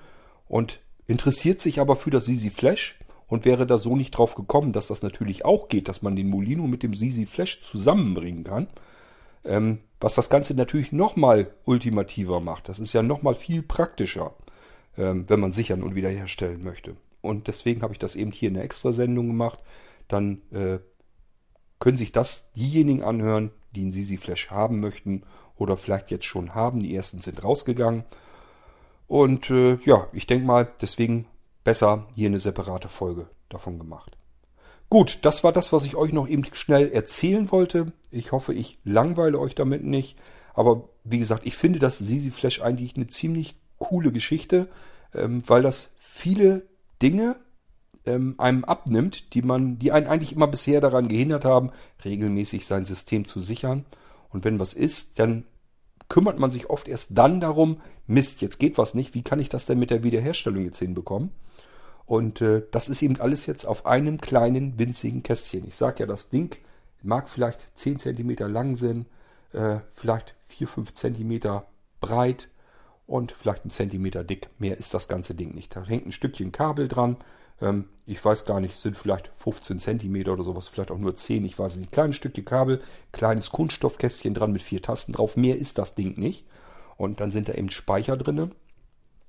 und 0.48 0.80
interessiert 1.06 1.60
sich 1.60 1.80
aber 1.80 1.94
für 1.94 2.10
das 2.10 2.24
Sisi 2.24 2.50
Flash 2.50 2.98
und 3.30 3.46
wäre 3.46 3.66
da 3.66 3.78
so 3.78 3.96
nicht 3.96 4.10
drauf 4.10 4.34
gekommen, 4.34 4.72
dass 4.72 4.88
das 4.88 5.02
natürlich 5.02 5.44
auch 5.46 5.68
geht, 5.68 5.88
dass 5.88 6.02
man 6.02 6.16
den 6.16 6.28
Molino 6.28 6.66
mit 6.66 6.82
dem 6.82 6.92
Sisi 6.92 7.24
Flash 7.24 7.62
zusammenbringen 7.62 8.44
kann. 8.44 8.66
Ähm, 9.44 9.78
was 10.00 10.14
das 10.14 10.28
Ganze 10.28 10.54
natürlich 10.54 10.92
nochmal 10.92 11.54
ultimativer 11.64 12.40
macht. 12.40 12.68
Das 12.68 12.78
ist 12.78 12.92
ja 12.92 13.02
nochmal 13.02 13.34
viel 13.34 13.62
praktischer. 13.62 14.34
Ähm, 14.98 15.24
wenn 15.28 15.40
man 15.40 15.52
sichern 15.52 15.82
und 15.82 15.94
wiederherstellen 15.94 16.62
möchte. 16.62 16.96
Und 17.20 17.48
deswegen 17.48 17.82
habe 17.82 17.92
ich 17.92 17.98
das 17.98 18.16
eben 18.16 18.32
hier 18.32 18.48
in 18.48 18.54
der 18.54 18.64
Extrasendung 18.64 19.28
gemacht. 19.28 19.60
Dann 20.08 20.42
äh, 20.50 20.80
können 21.78 21.96
sich 21.96 22.12
das 22.12 22.50
diejenigen 22.52 23.02
anhören, 23.02 23.52
die 23.70 23.82
einen 23.82 23.92
Sisi 23.92 24.16
Flash 24.16 24.50
haben 24.50 24.80
möchten 24.80 25.22
oder 25.56 25.76
vielleicht 25.76 26.10
jetzt 26.10 26.24
schon 26.24 26.54
haben. 26.54 26.80
Die 26.80 26.94
ersten 26.94 27.20
sind 27.20 27.44
rausgegangen. 27.44 28.04
Und 29.06 29.48
äh, 29.50 29.78
ja, 29.84 30.08
ich 30.12 30.26
denke 30.26 30.46
mal, 30.46 30.70
deswegen 30.80 31.26
besser 31.64 32.06
hier 32.16 32.28
eine 32.28 32.40
separate 32.40 32.88
Folge 32.88 33.28
davon 33.48 33.78
gemacht. 33.78 34.16
Gut, 34.88 35.20
das 35.22 35.44
war 35.44 35.52
das, 35.52 35.72
was 35.72 35.84
ich 35.84 35.94
euch 35.94 36.12
noch 36.12 36.28
eben 36.28 36.44
schnell 36.52 36.90
erzählen 36.90 37.50
wollte. 37.52 37.92
Ich 38.10 38.32
hoffe, 38.32 38.52
ich 38.52 38.78
langweile 38.84 39.38
euch 39.38 39.54
damit 39.54 39.84
nicht. 39.84 40.18
Aber 40.52 40.88
wie 41.04 41.20
gesagt, 41.20 41.46
ich 41.46 41.56
finde 41.56 41.78
das 41.78 41.98
Sisi 41.98 42.32
Flash 42.32 42.60
eigentlich 42.60 42.96
eine 42.96 43.06
ziemlich 43.06 43.54
coole 43.78 44.10
Geschichte, 44.10 44.68
ähm, 45.14 45.44
weil 45.46 45.62
das 45.62 45.94
viele 45.96 46.66
Dinge 47.00 47.36
ähm, 48.04 48.34
einem 48.38 48.64
abnimmt, 48.64 49.34
die 49.34 49.42
man, 49.42 49.78
die 49.78 49.92
einen 49.92 50.08
eigentlich 50.08 50.32
immer 50.32 50.48
bisher 50.48 50.80
daran 50.80 51.08
gehindert 51.08 51.44
haben, 51.44 51.70
regelmäßig 52.04 52.66
sein 52.66 52.84
System 52.84 53.26
zu 53.26 53.38
sichern. 53.38 53.84
Und 54.30 54.44
wenn 54.44 54.58
was 54.58 54.74
ist, 54.74 55.18
dann 55.18 55.44
kümmert 56.08 56.38
man 56.38 56.50
sich 56.50 56.68
oft 56.68 56.88
erst 56.88 57.16
dann 57.16 57.40
darum, 57.40 57.80
Mist, 58.06 58.42
jetzt 58.42 58.58
geht 58.58 58.76
was 58.76 58.94
nicht, 58.94 59.14
wie 59.14 59.22
kann 59.22 59.38
ich 59.38 59.48
das 59.48 59.66
denn 59.66 59.78
mit 59.78 59.90
der 59.90 60.02
Wiederherstellung 60.02 60.64
jetzt 60.64 60.80
hinbekommen? 60.80 61.30
Und 62.10 62.40
äh, 62.40 62.64
das 62.72 62.88
ist 62.88 63.02
eben 63.02 63.20
alles 63.20 63.46
jetzt 63.46 63.64
auf 63.64 63.86
einem 63.86 64.20
kleinen, 64.20 64.80
winzigen 64.80 65.22
Kästchen. 65.22 65.64
Ich 65.68 65.76
sage 65.76 66.00
ja, 66.00 66.06
das 66.06 66.28
Ding 66.28 66.56
mag 67.02 67.28
vielleicht 67.28 67.68
10 67.78 68.00
cm 68.00 68.30
lang 68.52 68.74
sein, 68.74 69.06
äh, 69.52 69.76
vielleicht 69.94 70.34
4, 70.46 70.66
5 70.66 70.92
cm 70.92 71.62
breit 72.00 72.48
und 73.06 73.30
vielleicht 73.30 73.64
ein 73.64 73.70
Zentimeter 73.70 74.24
dick. 74.24 74.48
Mehr 74.58 74.76
ist 74.76 74.92
das 74.92 75.06
ganze 75.06 75.36
Ding 75.36 75.54
nicht. 75.54 75.76
Da 75.76 75.84
hängt 75.84 76.04
ein 76.04 76.10
Stückchen 76.10 76.50
Kabel 76.50 76.88
dran. 76.88 77.16
Ähm, 77.60 77.84
ich 78.06 78.24
weiß 78.24 78.44
gar 78.44 78.58
nicht, 78.58 78.74
sind 78.74 78.96
vielleicht 78.96 79.30
15 79.36 79.78
Zentimeter 79.78 80.32
oder 80.32 80.42
sowas, 80.42 80.66
vielleicht 80.66 80.90
auch 80.90 80.98
nur 80.98 81.14
10. 81.14 81.44
Ich 81.44 81.60
weiß 81.60 81.76
nicht. 81.76 81.90
Ein 81.90 81.92
kleines 81.92 82.16
Stückchen 82.16 82.44
Kabel, 82.44 82.82
kleines 83.12 83.50
Kunststoffkästchen 83.50 84.34
dran 84.34 84.50
mit 84.50 84.62
vier 84.62 84.82
Tasten 84.82 85.12
drauf. 85.12 85.36
Mehr 85.36 85.56
ist 85.56 85.78
das 85.78 85.94
Ding 85.94 86.18
nicht. 86.18 86.44
Und 86.96 87.20
dann 87.20 87.30
sind 87.30 87.48
da 87.48 87.52
eben 87.52 87.70
Speicher 87.70 88.16
drin. 88.16 88.50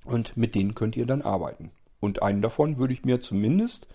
Und 0.04 0.36
mit 0.36 0.56
denen 0.56 0.74
könnt 0.74 0.98
ihr 0.98 1.06
dann 1.06 1.22
arbeiten. 1.22 1.70
Und 2.02 2.22
einen 2.22 2.42
davon 2.42 2.78
würde 2.78 2.94
ich 2.94 3.06
mir 3.06 3.22
zumindest, 3.22 3.88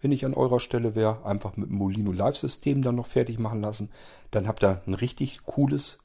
wenn 0.00 0.12
ich 0.12 0.24
an 0.24 0.34
eurer 0.34 0.60
Stelle 0.60 0.94
wäre, 0.94 1.24
einfach 1.24 1.56
mit 1.56 1.70
dem 1.70 1.78
Molino 1.78 2.12
Live-System 2.12 2.82
dann 2.82 2.94
noch 2.94 3.06
fertig 3.06 3.38
machen 3.40 3.62
lassen. 3.62 3.90
Dann 4.30 4.46
habt 4.46 4.62
ihr 4.62 4.82
ein 4.86 4.94
richtig 4.94 5.40
cooles 5.44 5.98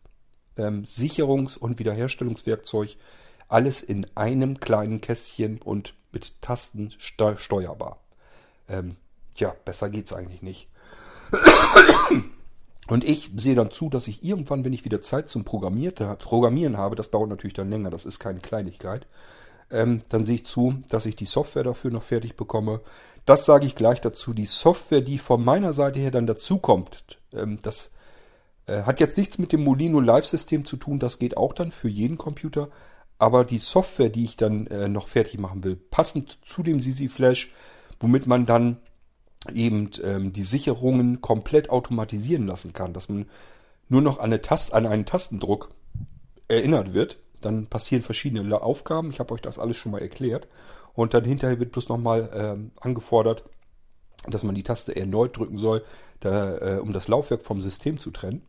ähm, 0.57 0.85
Sicherungs- 0.85 1.57
und 1.57 1.77
Wiederherstellungswerkzeug. 1.77 2.97
Alles 3.49 3.83
in 3.83 4.07
einem 4.15 4.59
kleinen 4.59 5.01
Kästchen 5.01 5.61
und 5.61 5.95
mit 6.11 6.41
Tasten 6.41 6.91
steu 6.97 7.35
steuerbar. 7.35 7.99
Ähm, 8.67 8.95
ja, 9.35 9.53
besser 9.65 9.89
geht's 9.89 10.13
eigentlich 10.13 10.41
nicht. 10.41 10.69
Und 12.87 13.03
ich 13.03 13.31
sehe 13.35 13.55
dann 13.55 13.69
zu, 13.69 13.89
dass 13.89 14.07
ich 14.07 14.23
irgendwann, 14.23 14.65
wenn 14.65 14.73
ich 14.73 14.85
wieder 14.85 15.01
Zeit 15.01 15.29
zum 15.29 15.43
Programmieren 15.43 16.77
habe, 16.77 16.95
das 16.95 17.11
dauert 17.11 17.29
natürlich 17.29 17.53
dann 17.53 17.69
länger, 17.69 17.89
das 17.91 18.05
ist 18.05 18.19
keine 18.19 18.39
Kleinigkeit, 18.39 19.05
ähm, 19.71 20.01
dann 20.09 20.25
sehe 20.25 20.35
ich 20.35 20.45
zu, 20.45 20.81
dass 20.89 21.05
ich 21.05 21.15
die 21.15 21.25
Software 21.25 21.63
dafür 21.63 21.91
noch 21.91 22.03
fertig 22.03 22.35
bekomme. 22.35 22.81
Das 23.25 23.45
sage 23.45 23.65
ich 23.65 23.75
gleich 23.75 24.01
dazu. 24.01 24.33
Die 24.33 24.45
Software, 24.45 25.01
die 25.01 25.17
von 25.17 25.43
meiner 25.43 25.73
Seite 25.73 25.99
her 25.99 26.11
dann 26.11 26.27
dazukommt, 26.27 27.19
ähm, 27.33 27.59
das 27.61 27.91
äh, 28.65 28.83
hat 28.83 28.99
jetzt 28.99 29.17
nichts 29.17 29.37
mit 29.37 29.51
dem 29.51 29.63
Molino 29.63 29.99
Live-System 29.99 30.65
zu 30.65 30.77
tun. 30.77 30.99
Das 30.99 31.19
geht 31.19 31.37
auch 31.37 31.53
dann 31.53 31.71
für 31.71 31.89
jeden 31.89 32.17
Computer. 32.17 32.69
Aber 33.17 33.43
die 33.43 33.59
Software, 33.59 34.09
die 34.09 34.23
ich 34.23 34.37
dann 34.37 34.67
äh, 34.67 34.87
noch 34.87 35.07
fertig 35.07 35.39
machen 35.39 35.63
will, 35.63 35.75
passend 35.75 36.39
zu 36.45 36.63
dem 36.63 36.79
Sisi 36.79 37.09
Flash, 37.09 37.51
womit 37.99 38.27
man 38.27 38.45
dann 38.45 38.77
eben 39.53 39.91
ähm, 40.03 40.33
die 40.33 40.43
Sicherungen 40.43 41.21
komplett 41.21 41.69
automatisieren 41.69 42.47
lassen 42.47 42.73
kann, 42.73 42.93
dass 42.93 43.09
man 43.09 43.27
nur 43.89 44.01
noch 44.01 44.19
an, 44.19 44.25
eine 44.25 44.41
Tast 44.41 44.73
an 44.73 44.85
einen 44.85 45.05
Tastendruck 45.05 45.69
erinnert 46.47 46.93
wird 46.93 47.19
dann 47.41 47.67
passieren 47.67 48.01
verschiedene 48.01 48.61
Aufgaben. 48.61 49.09
Ich 49.09 49.19
habe 49.19 49.33
euch 49.33 49.41
das 49.41 49.59
alles 49.59 49.77
schon 49.77 49.91
mal 49.91 50.01
erklärt. 50.01 50.47
Und 50.93 51.13
dann 51.13 51.23
hinterher 51.23 51.59
wird 51.59 51.71
bloß 51.71 51.89
nochmal 51.89 52.29
ähm, 52.33 52.71
angefordert, 52.79 53.43
dass 54.27 54.43
man 54.43 54.55
die 54.55 54.63
Taste 54.63 54.95
erneut 54.95 55.37
drücken 55.37 55.57
soll, 55.57 55.83
da, 56.19 56.57
äh, 56.57 56.79
um 56.79 56.91
das 56.91 57.07
Laufwerk 57.07 57.43
vom 57.43 57.61
System 57.61 57.99
zu 57.99 58.11
trennen. 58.11 58.41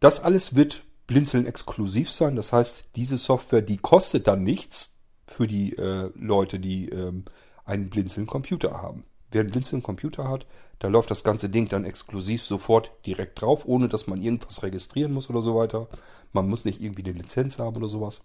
Das 0.00 0.20
alles 0.20 0.54
wird 0.54 0.82
Blinzeln 1.06 1.46
exklusiv 1.46 2.10
sein. 2.10 2.36
Das 2.36 2.52
heißt, 2.52 2.86
diese 2.96 3.18
Software, 3.18 3.62
die 3.62 3.78
kostet 3.78 4.26
dann 4.26 4.42
nichts 4.42 4.96
für 5.26 5.46
die 5.46 5.76
äh, 5.76 6.10
Leute, 6.14 6.58
die 6.58 6.88
ähm, 6.88 7.24
einen 7.64 7.90
Blinzeln-Computer 7.90 8.82
haben. 8.82 9.04
Wer 9.32 9.40
einen 9.40 9.50
Blinzeln-Computer 9.50 10.28
hat, 10.28 10.46
da 10.78 10.88
läuft 10.88 11.10
das 11.10 11.24
ganze 11.24 11.48
Ding 11.48 11.68
dann 11.68 11.84
exklusiv 11.84 12.44
sofort 12.44 12.90
direkt 13.06 13.40
drauf, 13.40 13.64
ohne 13.66 13.88
dass 13.88 14.06
man 14.06 14.20
irgendwas 14.20 14.62
registrieren 14.62 15.12
muss 15.12 15.30
oder 15.30 15.42
so 15.42 15.56
weiter. 15.56 15.88
Man 16.32 16.48
muss 16.48 16.64
nicht 16.64 16.80
irgendwie 16.80 17.04
eine 17.04 17.12
Lizenz 17.12 17.58
haben 17.58 17.76
oder 17.76 17.88
sowas. 17.88 18.22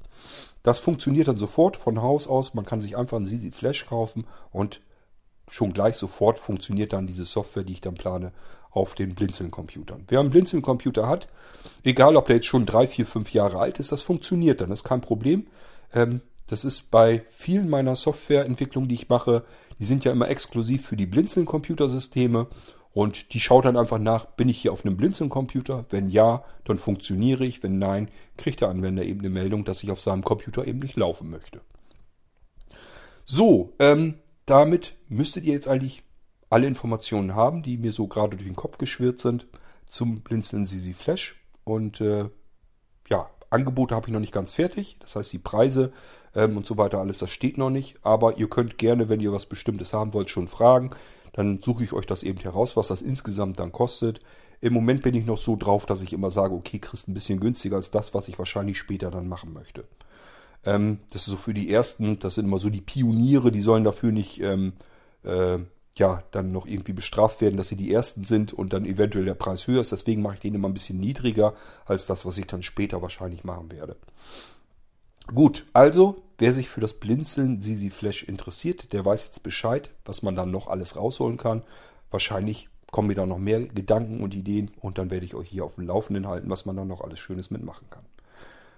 Das 0.64 0.80
funktioniert 0.80 1.28
dann 1.28 1.38
sofort 1.38 1.78
von 1.78 2.02
Haus 2.02 2.28
aus. 2.28 2.54
Man 2.54 2.66
kann 2.66 2.82
sich 2.82 2.98
einfach 2.98 3.18
ein 3.18 3.26
Sisi 3.26 3.52
Flash 3.52 3.86
kaufen 3.86 4.26
und 4.52 4.82
schon 5.48 5.74
gleich 5.74 5.96
sofort 5.96 6.40
funktioniert 6.40 6.94
dann 6.94 7.08
diese 7.08 7.26
Software, 7.26 7.64
die 7.64 7.74
ich 7.74 7.82
dann 7.82 7.96
plane, 7.96 8.34
auf 8.72 8.96
den 8.96 9.16
Blinzeln-Computern. 9.16 10.04
Wer 10.08 10.20
einen 10.20 10.30
Blinzeln-Computer 10.30 11.08
hat, 11.08 11.28
egal 11.84 12.16
ob 12.16 12.28
der 12.28 12.36
jetzt 12.36 12.48
schon 12.48 12.66
drei, 12.66 12.88
vier, 12.88 13.06
fünf 13.06 13.34
Jahre 13.34 13.60
alt 13.60 13.80
ist, 13.80 13.92
das 13.92 14.02
funktioniert 14.02 14.62
dann, 14.62 14.70
das 14.70 14.80
ist 14.80 14.84
kein 14.84 15.02
Problem. 15.02 15.48
Ähm, 15.94 16.22
das 16.48 16.66
ist 16.66 16.92
bei 16.92 17.24
vielen 17.30 17.70
meiner 17.70 17.96
Softwareentwicklungen, 17.96 18.90
die 18.90 18.96
ich 18.96 19.10
mache, 19.10 19.44
die 19.80 19.86
sind 19.86 20.06
ja 20.06 20.12
immer 20.12 20.30
exklusiv 20.30 20.86
für 20.86 20.98
die 20.98 21.06
Blinzeln-Computersysteme 21.06 22.48
und 22.98 23.34
die 23.36 23.40
schaut 23.40 23.66
dann 23.66 23.78
einfach 23.78 24.00
nach, 24.00 24.26
bin 24.26 24.50
ich 24.50 24.60
hier 24.60 24.74
auf 24.74 24.84
einem 24.84 24.98
Blinzeln-Computer? 24.98 25.86
Wenn 25.92 26.10
ja, 26.10 26.44
dann 26.64 26.80
funktioniere 26.80 27.46
ich. 27.46 27.62
Wenn 27.62 27.78
nein, 27.78 28.10
kriegt 28.38 28.62
der 28.62 28.70
Anwender 28.70 29.04
eben 29.04 29.20
eine 29.20 29.30
Meldung, 29.30 29.66
dass 29.66 29.84
ich 29.84 29.92
auf 29.92 30.02
seinem 30.02 30.24
Computer 30.24 30.66
eben 30.66 30.80
nicht 30.80 30.96
laufen 30.96 31.30
möchte. 31.30 31.62
So, 33.24 33.76
ähm, 33.78 34.16
damit 34.48 34.96
müsstet 35.10 35.44
ihr 35.44 35.54
jetzt 35.54 35.68
eigentlich 35.68 36.02
alle 36.50 36.66
Informationen 36.66 37.36
haben, 37.36 37.62
die 37.62 37.78
mir 37.78 37.92
so 37.92 38.08
gerade 38.08 38.36
durch 38.36 38.48
den 38.48 38.56
Kopf 38.56 38.80
geschwirrt 38.80 39.20
sind 39.20 39.46
zum 39.86 40.22
Blinzeln 40.22 40.66
Sisi 40.66 40.94
Flash. 40.94 41.36
Und 41.66 42.02
äh, 42.02 42.30
ja, 43.10 43.30
Angebote 43.50 43.96
habe 43.96 44.08
ich 44.08 44.14
noch 44.14 44.20
nicht 44.20 44.34
ganz 44.34 44.52
fertig. 44.52 44.98
Das 45.00 45.16
heißt, 45.16 45.32
die 45.34 45.40
Preise 45.40 45.92
ähm, 46.36 46.58
und 46.58 46.66
so 46.66 46.78
weiter, 46.78 47.00
alles, 47.00 47.20
das 47.20 47.32
steht 47.32 47.58
noch 47.58 47.70
nicht. 47.70 47.98
Aber 48.04 48.38
ihr 48.38 48.50
könnt 48.50 48.78
gerne, 48.78 49.10
wenn 49.10 49.20
ihr 49.20 49.34
was 49.34 49.46
Bestimmtes 49.46 49.94
haben 49.94 50.14
wollt, 50.14 50.30
schon 50.30 50.48
fragen. 50.48 50.92
Dann 51.34 51.62
suche 51.62 51.84
ich 51.84 51.94
euch 51.94 52.06
das 52.06 52.24
eben 52.24 52.40
heraus, 52.40 52.76
was 52.78 52.88
das 52.88 53.02
insgesamt 53.02 53.60
dann 53.60 53.72
kostet. 53.72 54.22
Im 54.60 54.74
Moment 54.74 55.04
bin 55.04 55.14
ich 55.14 55.26
noch 55.26 55.38
so 55.38 55.56
drauf, 55.56 55.86
dass 55.86 56.02
ich 56.02 56.14
immer 56.14 56.32
sage, 56.32 56.56
okay, 56.56 56.80
kriegst 56.80 57.08
ein 57.08 57.14
bisschen 57.14 57.40
günstiger 57.40 57.76
als 57.76 57.92
das, 57.92 58.14
was 58.14 58.28
ich 58.28 58.40
wahrscheinlich 58.40 58.80
später 58.80 59.12
dann 59.12 59.28
machen 59.28 59.54
möchte. 59.54 59.86
Ähm, 60.66 61.00
das 61.12 61.22
ist 61.22 61.28
so 61.28 61.38
für 61.38 61.54
die 61.54 61.72
ersten, 61.72 62.20
das 62.20 62.36
sind 62.36 62.46
immer 62.46 62.60
so 62.60 62.70
die 62.70 62.82
Pioniere, 62.82 63.52
die 63.52 63.62
sollen 63.62 63.84
dafür 63.84 64.12
nicht 64.12 64.42
ähm, 64.42 64.74
äh, 65.24 65.60
ja, 65.98 66.24
dann 66.32 66.52
noch 66.52 66.66
irgendwie 66.66 66.94
bestraft 66.94 67.42
werden, 67.42 67.58
dass 67.58 67.70
sie 67.70 67.76
die 67.76 67.94
Ersten 67.94 68.24
sind 68.24 68.54
und 68.54 68.74
dann 68.74 68.86
eventuell 68.86 69.26
der 69.26 69.34
Preis 69.34 69.68
höher 69.68 69.82
ist. 69.82 69.92
Deswegen 69.92 70.22
mache 70.22 70.36
ich 70.36 70.40
den 70.40 70.56
immer 70.56 70.68
ein 70.68 70.74
bisschen 70.74 71.00
niedriger 71.00 71.54
als 71.86 72.06
das, 72.06 72.26
was 72.26 72.38
ich 72.38 72.48
dann 72.48 72.64
später 72.64 73.02
wahrscheinlich 73.02 73.44
machen 73.44 73.72
werde. 73.72 73.96
Gut, 75.28 75.66
also, 75.74 76.24
wer 76.38 76.54
sich 76.54 76.70
für 76.70 76.80
das 76.80 76.94
Blinzeln 76.94 77.62
Sisi 77.62 77.90
Flash 77.90 78.24
interessiert, 78.24 78.94
der 78.94 79.06
weiß 79.06 79.26
jetzt 79.26 79.44
Bescheid, 79.44 79.92
was 80.06 80.22
man 80.22 80.36
dann 80.36 80.52
noch 80.52 80.68
alles 80.68 80.96
rausholen 80.96 81.38
kann. 81.38 81.64
Wahrscheinlich 82.12 82.70
kommen 82.92 83.10
mir 83.10 83.16
da 83.16 83.26
noch 83.26 83.38
mehr 83.38 83.62
Gedanken 83.64 84.22
und 84.22 84.34
Ideen 84.34 84.72
und 84.80 84.98
dann 84.98 85.12
werde 85.12 85.26
ich 85.26 85.36
euch 85.36 85.50
hier 85.50 85.66
auf 85.66 85.76
dem 85.76 85.88
Laufenden 85.88 86.28
halten, 86.28 86.50
was 86.50 86.66
man 86.66 86.78
dann 86.78 86.88
noch 86.88 87.02
alles 87.02 87.20
Schönes 87.20 87.52
mitmachen 87.52 87.90
kann. 87.90 88.06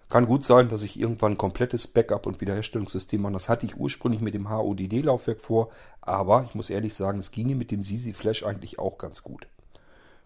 Kann 0.09 0.25
gut 0.25 0.43
sein, 0.43 0.69
dass 0.69 0.81
ich 0.81 0.99
irgendwann 0.99 1.33
ein 1.33 1.37
komplettes 1.37 1.85
Backup- 1.85 2.25
und 2.25 2.41
Wiederherstellungssystem 2.41 3.21
mache. 3.21 3.33
Das 3.33 3.47
hatte 3.47 3.67
ich 3.67 3.77
ursprünglich 3.77 4.21
mit 4.21 4.33
dem 4.33 4.49
HODD-Laufwerk 4.49 5.39
vor, 5.39 5.69
aber 6.01 6.45
ich 6.45 6.55
muss 6.55 6.71
ehrlich 6.71 6.95
sagen, 6.95 7.19
es 7.19 7.29
ginge 7.29 7.53
mit 7.53 7.69
dem 7.69 7.83
Sisi 7.83 8.13
Flash 8.13 8.43
eigentlich 8.43 8.79
auch 8.79 8.97
ganz 8.97 9.21
gut. 9.21 9.47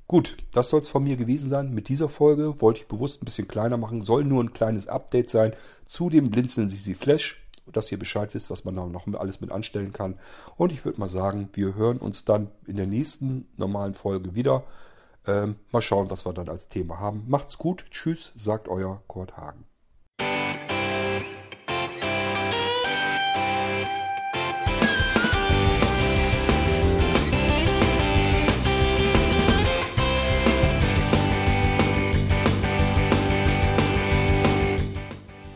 Gut, 0.08 0.38
das 0.54 0.70
soll 0.70 0.80
es 0.80 0.90
von 0.90 1.04
mir 1.04 1.18
gewesen 1.18 1.50
sein. 1.50 1.74
Mit 1.74 1.90
dieser 1.90 2.08
Folge 2.08 2.62
wollte 2.62 2.80
ich 2.80 2.88
bewusst 2.88 3.22
ein 3.22 3.26
bisschen 3.26 3.48
kleiner 3.48 3.76
machen. 3.76 4.02
Soll 4.02 4.24
nur 4.24 4.42
ein 4.42 4.54
kleines 4.54 4.88
Update 4.88 5.30
sein 5.30 5.54
zu 5.86 6.10
dem 6.10 6.30
Blinzeln 6.30 6.70
Sisi 6.70 6.96
Flash, 6.96 7.46
dass 7.72 7.92
ihr 7.92 8.00
Bescheid 8.00 8.34
wisst, 8.34 8.50
was 8.52 8.64
man 8.64 8.76
da 8.76 8.86
noch 8.86 9.06
alles 9.16 9.42
mit 9.42 9.52
anstellen 9.52 9.92
kann. 9.92 10.18
Und 10.56 10.72
ich 10.72 10.86
würde 10.86 11.00
mal 11.00 11.10
sagen, 11.10 11.50
wir 11.54 11.76
hören 11.76 11.98
uns 11.98 12.24
dann 12.24 12.52
in 12.68 12.78
der 12.78 12.88
nächsten 12.88 13.48
normalen 13.58 13.96
Folge 13.96 14.34
wieder. 14.34 14.64
Ähm, 15.26 15.56
mal 15.72 15.82
schauen, 15.82 16.10
was 16.10 16.26
wir 16.26 16.34
dann 16.34 16.48
als 16.48 16.70
Thema 16.70 17.00
haben. 17.00 17.26
Macht's 17.28 17.58
gut. 17.58 17.86
Tschüss, 17.92 18.32
sagt 18.36 18.70
euer 18.70 19.02
Kurt 19.08 19.36
Hagen. 19.36 19.66